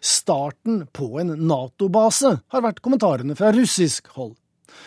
[0.00, 4.40] Starten på en Nato-base, har vært kommentarene fra russisk hold.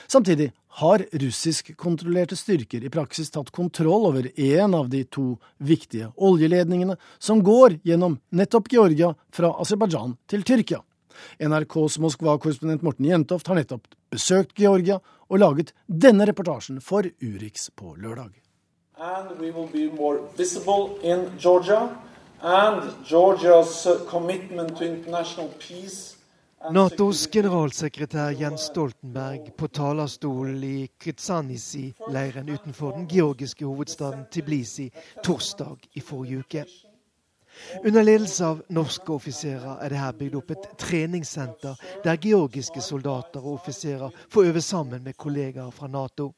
[0.10, 6.98] Samtidig har russiskkontrollerte styrker i praksis tatt kontroll over en av de to viktige oljeledningene
[7.20, 10.82] som går gjennom nettopp Georgia fra Aserbajdsjan til Tyrkia.
[11.40, 15.00] NRKs Moskva-korrespondent Morten Jentoft har nettopp besøkt Georgia
[15.30, 18.34] og laget denne reportasjen for Urix på lørdag.
[19.00, 21.00] And we will be more visible
[21.40, 21.90] Georgia,
[22.42, 26.15] and Georgia's commitment to international peace
[26.64, 34.88] Natos generalsekretær Jens Stoltenberg på talerstolen i Kritsanisi-leiren utenfor den georgiske hovedstaden Tiblisi
[35.24, 36.64] torsdag i forrige uke.
[37.86, 43.46] Under ledelse av norske offiserer er det her bygd opp et treningssenter der georgiske soldater
[43.46, 46.32] og offiserer får øve sammen med kollegaer fra Nato.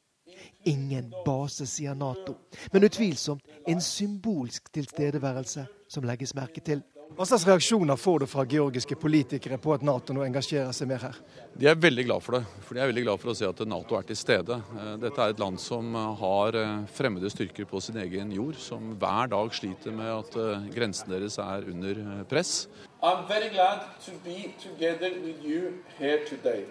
[0.66, 2.36] Ingen base, sier Nato,
[2.72, 6.82] men utvilsomt en symbolsk tilstedeværelse som legges merke til.
[7.16, 11.02] Hva slags reaksjoner får du fra georgiske politikere på at Nato nå engasjerer seg mer
[11.02, 11.16] her?
[11.58, 12.42] De er veldig glad for det.
[12.66, 14.58] For de er veldig glad for å se at Nato er til stede.
[14.76, 18.92] Eh, dette er et land som har eh, fremmede styrker på sin egen jord, som
[19.00, 22.68] hver dag sliter med at eh, grensen deres er under press.
[23.02, 26.66] I'm very glad to be together with you here today.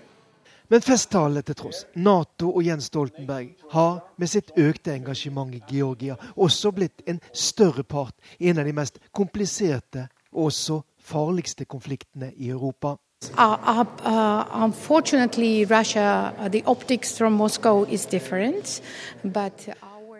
[0.67, 6.17] Men festtalene til tross, Nato og Jens Stoltenberg har med sitt økte engasjement i Georgia
[6.35, 12.49] også blitt en større part i en av de mest kompliserte også farligste konfliktene i
[12.49, 12.95] Europa.
[13.33, 18.81] Uh, uh, uh, unfortunately, Russia, the optics from Moscow is different,
[19.23, 19.69] but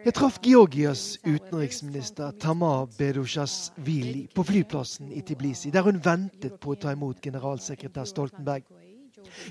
[0.06, 6.78] jeg traff Georgias utenriksminister Tamar Berushasvili på flyplassen i Tiblisi, der hun ventet på å
[6.80, 8.64] ta imot generalsekretær Stoltenberg.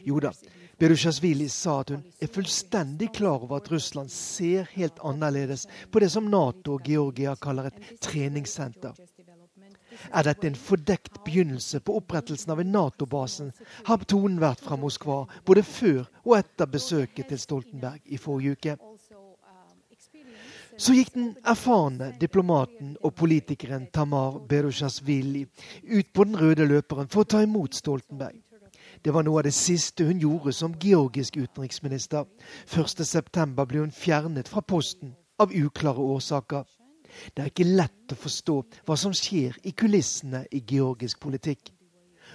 [0.07, 0.31] Jo da,
[0.81, 6.09] Berushasvili sa at hun er fullstendig klar over at Russland ser helt annerledes på det
[6.15, 8.97] som Nato og Georgia kaller et treningssenter.
[10.13, 13.53] Er dette en fordekt begynnelse på opprettelsen av en Nato-basen,
[13.87, 18.77] har tonen vært fra Moskva både før og etter besøket til Stoltenberg i forrige uke.
[20.77, 27.25] Så gikk den erfarne diplomaten og politikeren Tamar Berushasvili ut på den røde løperen for
[27.25, 28.43] å ta imot Stoltenberg.
[29.05, 32.27] Det var noe av det siste hun gjorde som georgisk utenriksminister.
[32.69, 36.65] 1.9 ble hun fjernet fra posten av uklare årsaker.
[37.35, 41.73] Det er ikke lett å forstå hva som skjer i kulissene i georgisk politikk.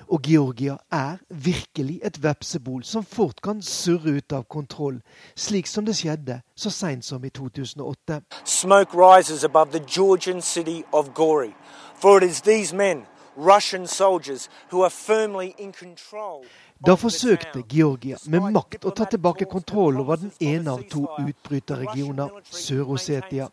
[0.08, 5.02] Og Georgia er virkelig et vepsebol som fort kan surre ut av kontroll,
[5.36, 8.22] slik som det skjedde så seint som i 2008.
[8.46, 11.54] Smoke rises above the Georgian city Gori,
[11.96, 13.06] for it is these men
[13.38, 16.46] Russian soldiers who are firmly in control
[16.86, 22.32] da forsøkte Georgia med makt å ta tilbake kontroll over den ene av to utbryterregioner,
[22.50, 23.52] Sør-Ossetia.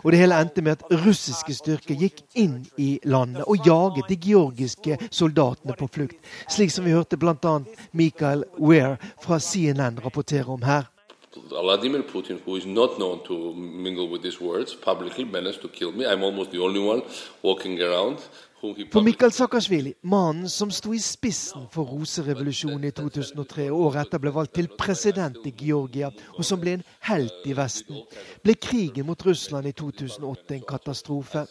[0.00, 4.16] Og det hele endte med at russiske styrker gikk inn i landet og jaget de
[4.24, 6.16] georgiske soldatene på flukt,
[6.48, 7.58] slik som vi hørte bl.a.
[7.92, 10.88] Michael Weir fra CNN rapportere om her.
[11.50, 15.92] Vladimir Putin, who is not known to mingle with these words, publicly managed to kill
[15.92, 16.04] me.
[16.06, 17.02] I'm almost the only one
[17.42, 18.18] walking around
[18.90, 24.22] for Mikael Saakashvili, mannen som sto i spissen for roserevolusjonen i 2003 og året etter
[24.22, 28.04] ble valgt til president i Georgia, og som ble en helt i Vesten,
[28.44, 31.42] ble krigen mot Russland i 2008 en katastrofe.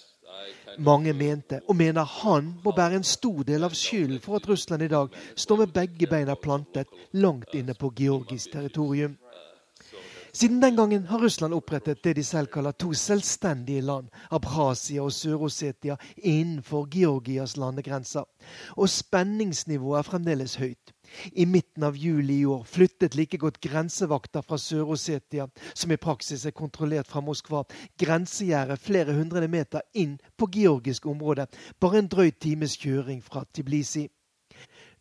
[0.80, 4.88] Mange mente, og mener han må bære en stor del av skylden for at Russland
[4.88, 9.18] i dag står med begge beina plantet langt inne på georgisk territorium.
[10.34, 15.12] Siden den gangen har Russland opprettet det de selv kaller to selvstendige land, Abrasia og
[15.12, 18.24] Sør-Ossetia, innenfor Georgias landegrenser.
[18.78, 20.94] Og spenningsnivået er fremdeles høyt.
[21.36, 26.46] I midten av juli i år flyttet like godt grensevakter fra Sør-Ossetia, som i praksis
[26.46, 27.66] er kontrollert fra Moskva,
[28.00, 34.08] grensegjerdet flere hundre meter inn på georgisk område, bare en drøy times kjøring fra Tiblisi.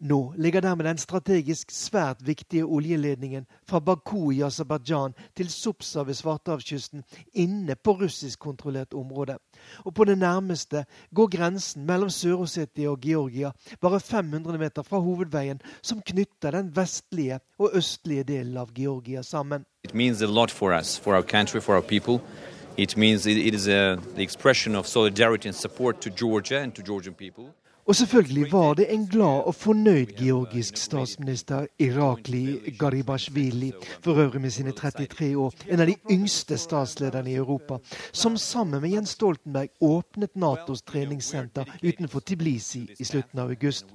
[0.01, 6.17] Nå ligger dermed den strategisk svært viktige oljeledningen fra Baku i Aserbajdsjan til Supsa ved
[6.17, 7.03] Svartehavskysten
[7.37, 9.37] inne på russiskkontrollert område.
[9.85, 15.61] Og på det nærmeste går grensen mellom Sør-Ossetia og Georgia bare 500 meter fra hovedveien
[15.83, 19.67] som knytter den vestlige og østlige delen av Georgia sammen.
[19.93, 22.25] Means a lot for us, for our country, for our people.
[22.77, 26.83] It means it, is a, the expression of solidarity and support to Georgia and to
[26.83, 27.15] Georgian.
[27.87, 33.73] Og selvfølgelig var det en glad og fornøyd georgisk statsminister Irakli Garibashvili,
[34.05, 37.79] for øvrig med sine 33 år, en av de yngste statslederne i Europa,
[38.13, 43.87] som sammen med Jens Stoltenberg åpnet Natos treningssenter utenfor Tiblisi i slutten av august.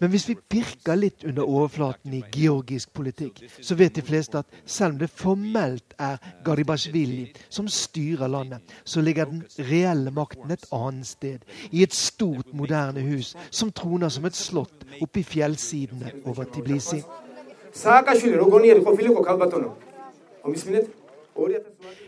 [0.00, 4.60] Men hvis vi pirker litt under overflaten i georgisk politikk, så vet de fleste at
[4.66, 10.66] selv om det formelt er Garibashvili som styrer landet, så ligger den reelle makten et
[10.72, 11.38] annet sted,
[11.70, 17.02] i et stort, moderne hus som troner som et slott oppe i fjellsidene over Tiblisi.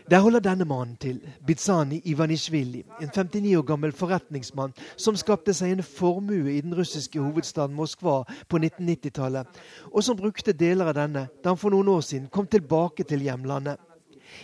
[0.09, 5.71] Der holder denne mannen til, Bizani Ivanishvili, en 59 år gammel forretningsmann som skapte seg
[5.71, 9.61] en formue i den russiske hovedstaden Moskva på 1990-tallet,
[9.91, 13.23] og som brukte deler av denne da han for noen år siden kom tilbake til
[13.23, 13.79] hjemlandet.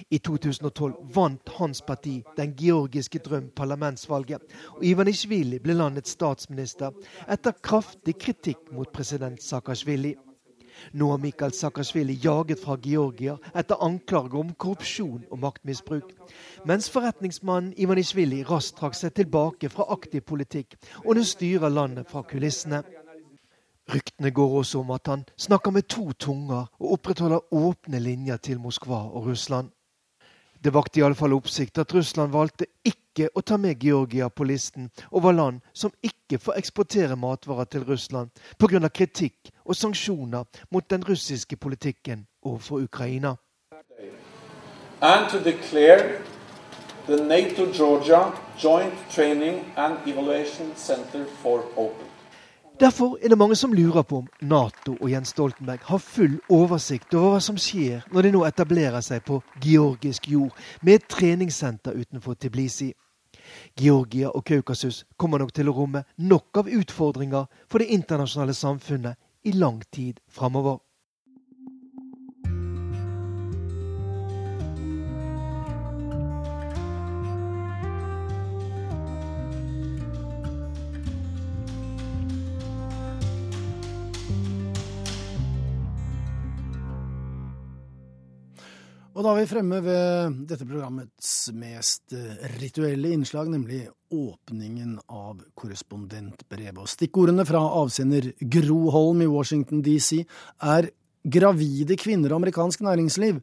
[0.09, 4.41] I 2012 vant hans parti Den georgiske drøm parlamentsvalget,
[4.75, 6.95] og Ivanishvili ble landets statsminister
[7.27, 10.15] etter kraftig kritikk mot president Saakashvili.
[10.93, 16.11] Nå har Mikhail Saakashvili jaget fra Georgia etter anklager om korrupsjon og maktmisbruk.
[16.65, 22.23] Mens forretningsmannen Ivanishvili raskt trakk seg tilbake fra aktiv politikk og nå styrer landet fra
[22.27, 22.83] kulissene.
[23.87, 28.59] Ryktene går også om at han snakker med to tunger og opprettholder åpne linjer til
[28.59, 29.71] Moskva og Russland.
[30.63, 35.33] Det vakte iallfall oppsikt at Russland valgte ikke å ta med Georgia på listen over
[35.33, 38.89] land som ikke får eksportere matvarer til Russland pga.
[38.89, 43.37] kritikk og sanksjoner mot den russiske politikken overfor Ukraina.
[45.01, 46.21] And to declare
[47.07, 52.16] NATO-Georgia Joint Training and Evaluation Center for open.
[52.79, 57.15] Derfor er det mange som lurer på om Nato og Jens Stoltenberg har full oversikt
[57.17, 60.53] over hva som skjer når de nå etablerer seg på georgisk jord
[60.85, 62.91] med et treningssenter utenfor Tiblisi.
[63.81, 69.17] Georgia og Kaukasus kommer nok til å romme nok av utfordringer for det internasjonale samfunnet
[69.49, 70.77] i lang tid framover.
[89.17, 92.13] Og da er vi fremme ved dette programmets mest
[92.59, 96.77] rituelle innslag, nemlig åpningen av korrespondentbrevet.
[96.77, 100.91] Og stikkordene fra avsender Gro Holm i Washington DC er
[101.25, 103.39] gravide kvinner og amerikansk næringsliv,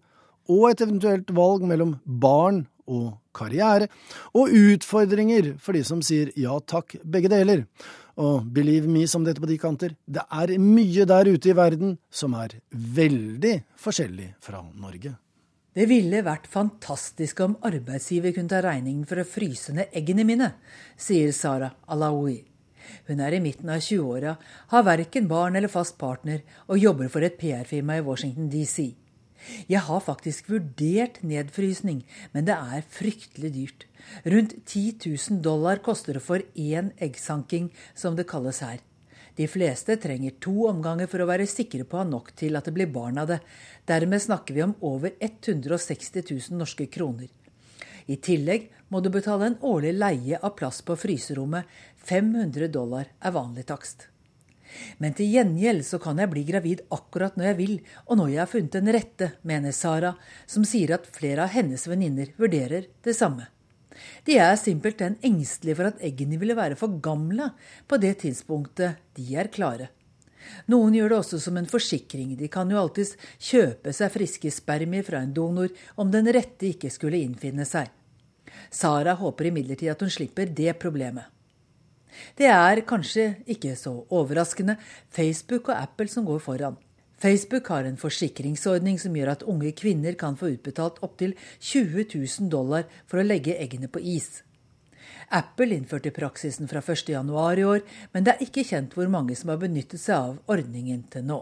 [0.47, 3.91] og et eventuelt valg mellom barn og karriere,
[4.31, 7.67] og utfordringer for de som sier ja takk, begge deler.
[8.15, 11.99] Og believe me, som dette på de kanter, det er mye der ute i verden
[12.15, 15.17] som er veldig forskjellig fra Norge.
[15.75, 20.53] Det ville vært fantastisk om arbeidsgiver kunne ta regningen for å fryse ned eggene mine,
[20.95, 22.37] sier Sara Alaoui.
[23.09, 24.37] Hun er i midten av 20-åra,
[24.71, 28.93] har verken barn eller fast partner og jobber for et PR-firma i Washington DC.
[29.69, 33.87] Jeg har faktisk vurdert nedfrysning, men det er fryktelig dyrt.
[34.31, 38.79] Rundt 10 000 dollar koster det for én eggsanking, som det kalles her.
[39.35, 42.69] De fleste trenger to omganger for å være sikre på å ha nok til at
[42.69, 43.41] det blir barn av det.
[43.89, 47.29] Dermed snakker vi om over 160 000 norske kroner.
[48.07, 51.65] I tillegg må du betale en årlig leie av plass på fryserommet.
[52.05, 54.09] 500 dollar er vanlig takst.
[54.99, 57.75] Men til gjengjeld så kan jeg bli gravid akkurat når jeg vil,
[58.07, 60.15] og når jeg har funnet den rette, mener Sara,
[60.47, 63.49] som sier at flere av hennes venninner vurderer det samme.
[64.27, 67.51] De er simpelthen engstelige for at eggene ville være for gamle
[67.89, 69.91] på det tidspunktet de er klare.
[70.69, 75.07] Noen gjør det også som en forsikring, de kan jo alltids kjøpe seg friske spermier
[75.07, 77.89] fra en donor om den rette ikke skulle innfinne seg.
[78.71, 81.25] Sara håper imidlertid at hun slipper det problemet.
[82.39, 84.77] Det er kanskje ikke så overraskende
[85.11, 86.77] Facebook og Apple som går foran.
[87.19, 92.51] Facebook har en forsikringsordning som gjør at unge kvinner kan få utbetalt opptil 20 000
[92.53, 94.43] dollar for å legge eggene på is.
[95.35, 99.55] Apple innførte praksisen fra 1.1 i år, men det er ikke kjent hvor mange som
[99.55, 101.41] har benyttet seg av ordningen til nå.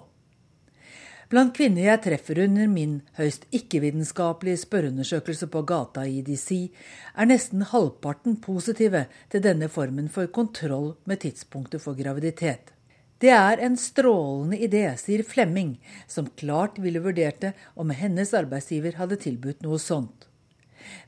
[1.33, 6.69] Blant kvinner jeg treffer under min høyst ikke-vitenskapelige spørreundersøkelse på gata i DC,
[7.17, 12.75] er nesten halvparten positive til denne formen for kontroll med tidspunktet for graviditet.
[13.23, 15.77] Det er en strålende idé, sier Flemming,
[16.11, 20.27] som klart ville vurdert det om hennes arbeidsgiver hadde tilbudt noe sånt.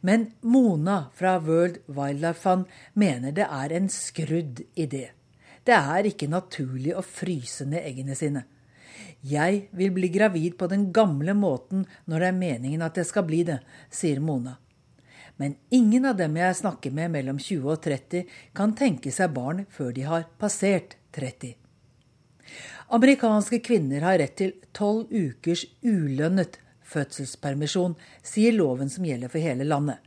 [0.00, 5.08] Men Mona fra World Wildlife Fund mener det er en skrudd idé.
[5.66, 8.44] Det er ikke naturlig å fryse ned eggene sine.
[9.24, 13.26] Jeg vil bli gravid på den gamle måten når det er meningen at jeg skal
[13.26, 13.58] bli det,
[13.90, 14.60] sier Mona.
[15.40, 18.22] Men ingen av dem jeg snakker med mellom 20 og 30,
[18.54, 21.63] kan tenke seg barn før de har passert 30.
[22.94, 29.64] Amerikanske kvinner har rett til tolv ukers ulønnet fødselspermisjon, sier loven som gjelder for hele
[29.66, 29.98] landet.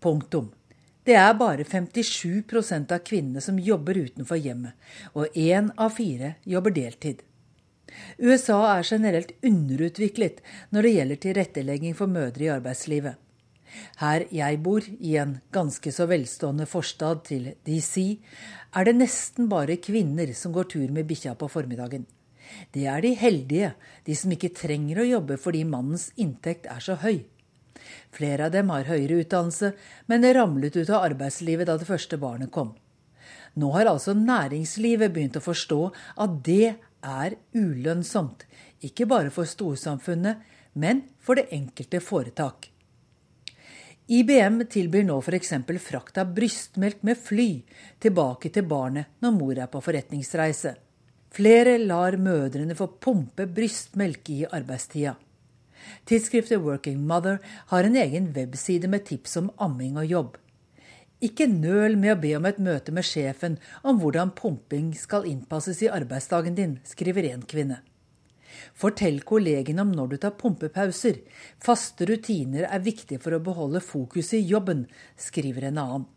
[0.00, 0.46] Punktum.
[1.04, 4.72] Det er bare 57% av kvinnene som jobber utenfor hjemmet,
[5.12, 7.20] og én av fire jobber deltid.
[8.16, 10.38] USA er generelt underutviklet
[10.70, 13.18] når det gjelder tilrettelegging for mødre i arbeidslivet.
[14.00, 18.16] Her jeg bor, i en ganske så velstående forstad til DC,
[18.72, 22.08] er det nesten bare kvinner som går tur med bikkja på formiddagen.
[22.74, 23.72] Det er de heldige,
[24.06, 27.24] de som ikke trenger å jobbe fordi mannens inntekt er så høy.
[28.14, 29.72] Flere av dem har høyere utdannelse,
[30.06, 32.74] men det ramlet ut av arbeidslivet da det første barnet kom.
[33.58, 35.80] Nå har altså næringslivet begynt å forstå
[36.22, 38.44] at det er ulønnsomt,
[38.84, 40.42] ikke bare for storsamfunnet,
[40.74, 42.68] men for det enkelte foretak.
[44.10, 45.52] IBM tilbyr nå f.eks.
[45.78, 47.50] frakt av brystmelk med fly
[48.02, 50.74] tilbake til barnet når mor er på forretningsreise.
[51.30, 55.14] Flere lar mødrene få pumpe brystmelk i arbeidstida.
[56.04, 57.38] Tidsskriftet Working Mother
[57.70, 60.36] har en egen webside med tips om amming og jobb.
[61.22, 65.84] Ikke nøl med å be om et møte med sjefen om hvordan pumping skal innpasses
[65.84, 67.78] i arbeidsdagen din, skriver en kvinne.
[68.74, 71.20] Fortell kollegen om når du tar pumpepauser.
[71.62, 74.88] Faste rutiner er viktig for å beholde fokuset i jobben,
[75.20, 76.08] skriver en annen.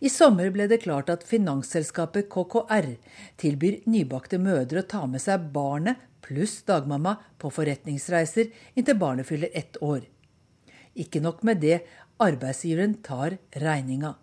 [0.00, 2.90] I sommer ble det klart at finansselskapet KKR
[3.40, 9.52] tilbyr nybakte mødre å ta med seg barnet pluss dagmamma på forretningsreiser inntil barnet fyller
[9.52, 10.02] ett år.
[10.94, 11.80] Ikke nok med det,
[12.22, 14.14] arbeidsgiveren tar regninga.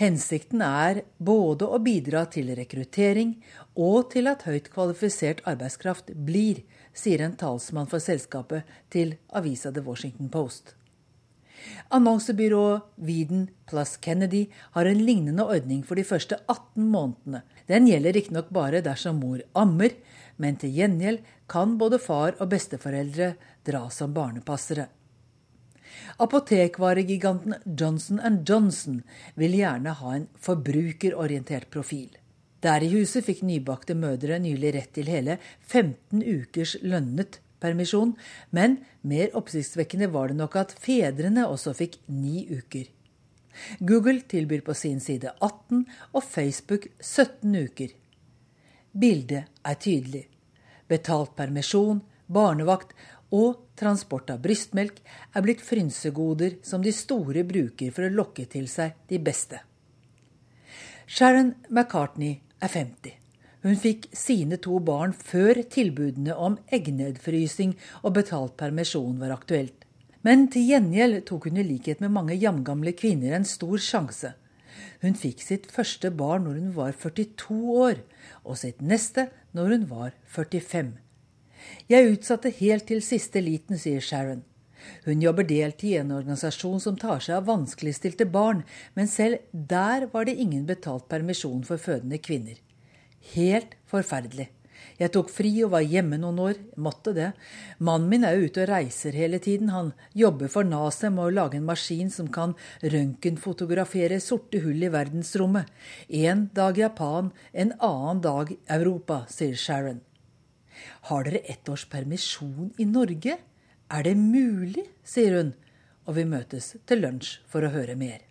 [0.00, 3.34] Hensikten er både å bidra til rekruttering
[3.74, 6.62] og til at høyt kvalifisert arbeidskraft blir,
[6.96, 10.76] sier en talsmann for selskapet til avisa The Washington Post.
[11.94, 17.42] Annonsebyrået Weeden plus Kennedy har en lignende ordning for de første 18 månedene.
[17.68, 19.94] Den gjelder riktignok bare dersom mor ammer,
[20.36, 23.32] men til gjengjeld kan både far og besteforeldre
[23.66, 24.88] dra som barnepassere.
[26.22, 29.02] Apotekvaregiganten Johnson Johnson
[29.34, 32.10] vil gjerne ha en forbrukerorientert profil.
[32.64, 35.38] Der i huset fikk nybakte mødre nylig rett til hele
[35.68, 38.14] 15 ukers lønnet permisjon,
[38.50, 42.86] men mer oppsiktsvekkende var det nok at fedrene også fikk ni uker.
[43.78, 47.92] Google tilbyr på sin side 18 og Facebook 17 uker.
[48.92, 50.26] Bildet er tydelig.
[50.88, 52.92] Betalt permisjon, barnevakt
[53.34, 55.00] og transport av brystmelk
[55.34, 59.60] er blitt frynsegoder som de store bruker for å lokke til seg de beste.
[61.06, 63.25] Sharon McCartney er 50.
[63.66, 67.72] Hun fikk sine to barn før tilbudene om eggnedfrysing
[68.04, 69.80] og betalt permisjon var aktuelt.
[70.22, 74.36] Men til gjengjeld tok hun i likhet med mange jamgamle kvinner en stor sjanse.
[75.02, 78.04] Hun fikk sitt første barn når hun var 42 år,
[78.46, 80.92] og sitt neste når hun var 45.
[81.90, 84.44] Jeg utsatte helt til siste liten, sier Sharon.
[85.08, 88.62] Hun jobber deltid i en organisasjon som tar seg av vanskeligstilte barn,
[88.94, 92.62] men selv der var det ingen betalt permisjon for fødende kvinner.
[93.34, 94.50] Helt forferdelig.
[94.96, 96.60] Jeg tok fri og var hjemme noen år.
[96.80, 97.30] Måtte det.
[97.84, 99.68] Mannen min er ute og reiser hele tiden.
[99.74, 104.92] Han jobber for NASA med å lage en maskin som kan røntgenfotografere sorte hull i
[104.92, 105.68] verdensrommet.
[106.08, 110.00] En dag Japan, en annen dag Europa, sier Sharon.
[111.10, 113.36] Har dere ett års permisjon i Norge?
[113.92, 114.88] Er det mulig?
[115.04, 115.52] sier hun,
[116.08, 118.24] og vi møtes til lunsj for å høre mer.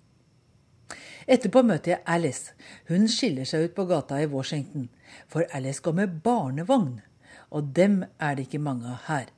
[1.26, 2.54] Etterpå møter jeg Alice.
[2.90, 4.90] Hun skiller seg ut på gata i Washington.
[5.32, 7.00] For Alice går med barnevogn.
[7.56, 9.32] Og dem er det ikke mange av her.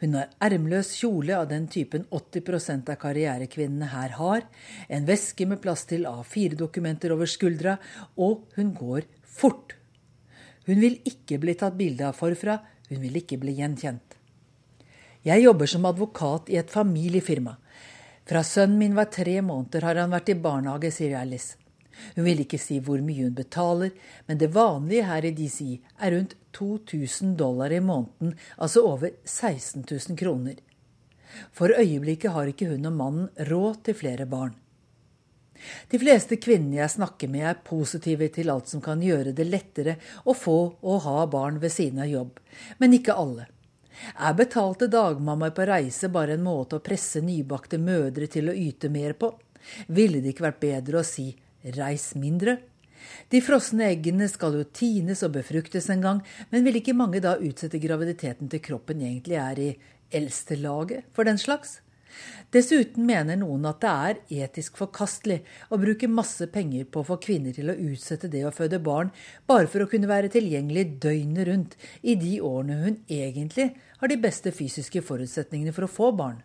[0.00, 4.46] Hun har ermløs kjole av den typen 80% av karrierekvinnene her har,
[4.88, 7.76] en veske med plass til A4-dokumenter over skuldra,
[8.16, 9.76] og hun går fort.
[10.66, 12.58] Hun vil ikke bli tatt bilde av forfra,
[12.90, 14.18] hun vil ikke bli gjenkjent.
[15.26, 17.56] Jeg jobber som advokat i et familiefirma.
[18.28, 21.56] Fra sønnen min var tre måneder, har han vært i barnehage, sier Alice.
[22.14, 23.94] Hun vil ikke si hvor mye hun betaler,
[24.28, 25.60] men det vanlige her i DC
[25.96, 30.60] er rundt 2000 dollar i måneden, altså over 16 000 kroner.
[31.52, 34.54] For øyeblikket har ikke hun og mannen råd til flere barn.
[35.90, 39.96] De fleste kvinnene jeg snakker med, er positive til alt som kan gjøre det lettere
[40.28, 42.38] å få og ha barn ved siden av jobb,
[42.78, 43.48] men ikke alle.
[44.18, 48.90] Er betalte dagmammaer på reise bare en måte å presse nybakte mødre til å yte
[48.92, 49.32] mer på?
[49.92, 51.30] Ville det ikke vært bedre å si
[51.76, 52.58] reis mindre?
[53.32, 57.36] De frosne eggene skal jo tines og befruktes en gang, men vil ikke mange da
[57.36, 59.68] utsette graviditeten til kroppen egentlig er i
[60.14, 61.78] eldste laget for den slags?
[62.54, 67.18] Dessuten mener noen at det er etisk forkastelig å bruke masse penger på å få
[67.20, 69.10] kvinner til å utsette det å føde barn,
[69.46, 74.20] bare for å kunne være tilgjengelig døgnet rundt i de årene hun egentlig har de
[74.22, 76.40] beste fysiske forutsetningene for å få barn.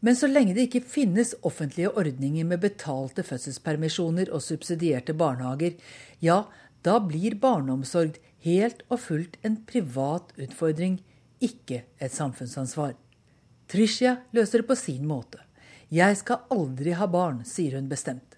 [0.00, 5.76] Men så lenge det ikke finnes offentlige ordninger med betalte fødselspermisjoner og subsidierte barnehager,
[6.24, 6.46] ja,
[6.80, 8.16] da blir barneomsorg
[8.46, 11.02] helt og fullt en privat utfordring,
[11.44, 12.96] ikke et samfunnsansvar.
[13.70, 15.38] Tricia løser det på sin måte.
[15.94, 18.36] Jeg skal aldri ha barn, sier hun bestemt.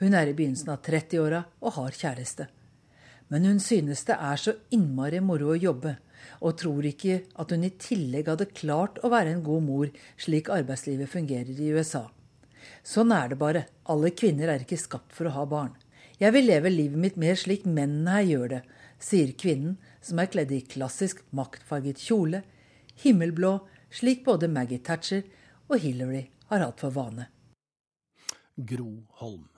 [0.00, 2.46] Hun er i begynnelsen av 30-åra og har kjæreste.
[3.32, 5.94] Men hun synes det er så innmari moro å jobbe,
[6.44, 10.50] og tror ikke at hun i tillegg hadde klart å være en god mor, slik
[10.52, 12.06] arbeidslivet fungerer i USA.
[12.84, 15.72] Sånn er det bare, alle kvinner er ikke skapt for å ha barn.
[16.20, 18.62] Jeg vil leve livet mitt mer slik mennene her gjør det,
[19.02, 22.42] sier kvinnen, som er kledd i klassisk maktfarget kjole,
[23.02, 23.56] himmelblå,
[23.92, 25.22] slik både Maggie Thatcher
[25.68, 27.28] og Hillary har hatt for vane.
[28.56, 29.48] Gro Holm.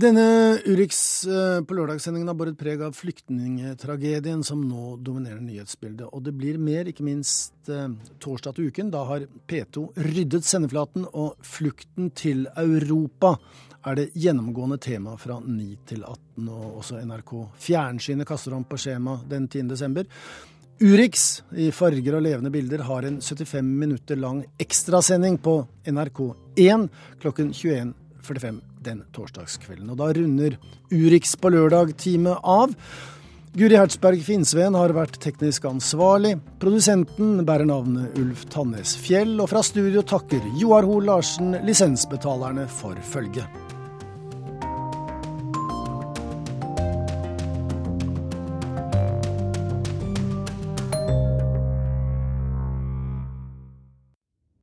[0.00, 0.22] Denne
[0.64, 6.06] Urix eh, på lørdagssendingen har båret preg av flyktningtragedien som nå dominerer nyhetsbildet.
[6.14, 7.88] Og det blir mer, ikke minst eh,
[8.22, 8.92] torsdag til uken.
[8.94, 13.34] Da har P2 ryddet sendeflaten, og flukten til Europa
[13.88, 16.48] er det gjennomgående tema fra 9 til 18.
[16.48, 17.34] Og også NRK
[17.66, 19.66] Fjernsynet kaster om på skjema den 10.
[19.74, 20.06] desember.
[20.80, 26.86] Urix i farger og levende bilder har en 75 minutter lang ekstrasending på NRK1
[27.20, 29.90] klokken 21.45 den torsdagskvelden.
[29.92, 30.56] Og da runder
[30.88, 32.72] Urix på lørdag-teamet av.
[33.52, 36.36] Guri Hertzberg Finnsveen har vært teknisk ansvarlig.
[36.62, 42.96] Produsenten bærer navnet Ulf Tannes Fjell, og fra studio takker Joar Hoel Larsen lisensbetalerne for
[43.12, 43.69] følget.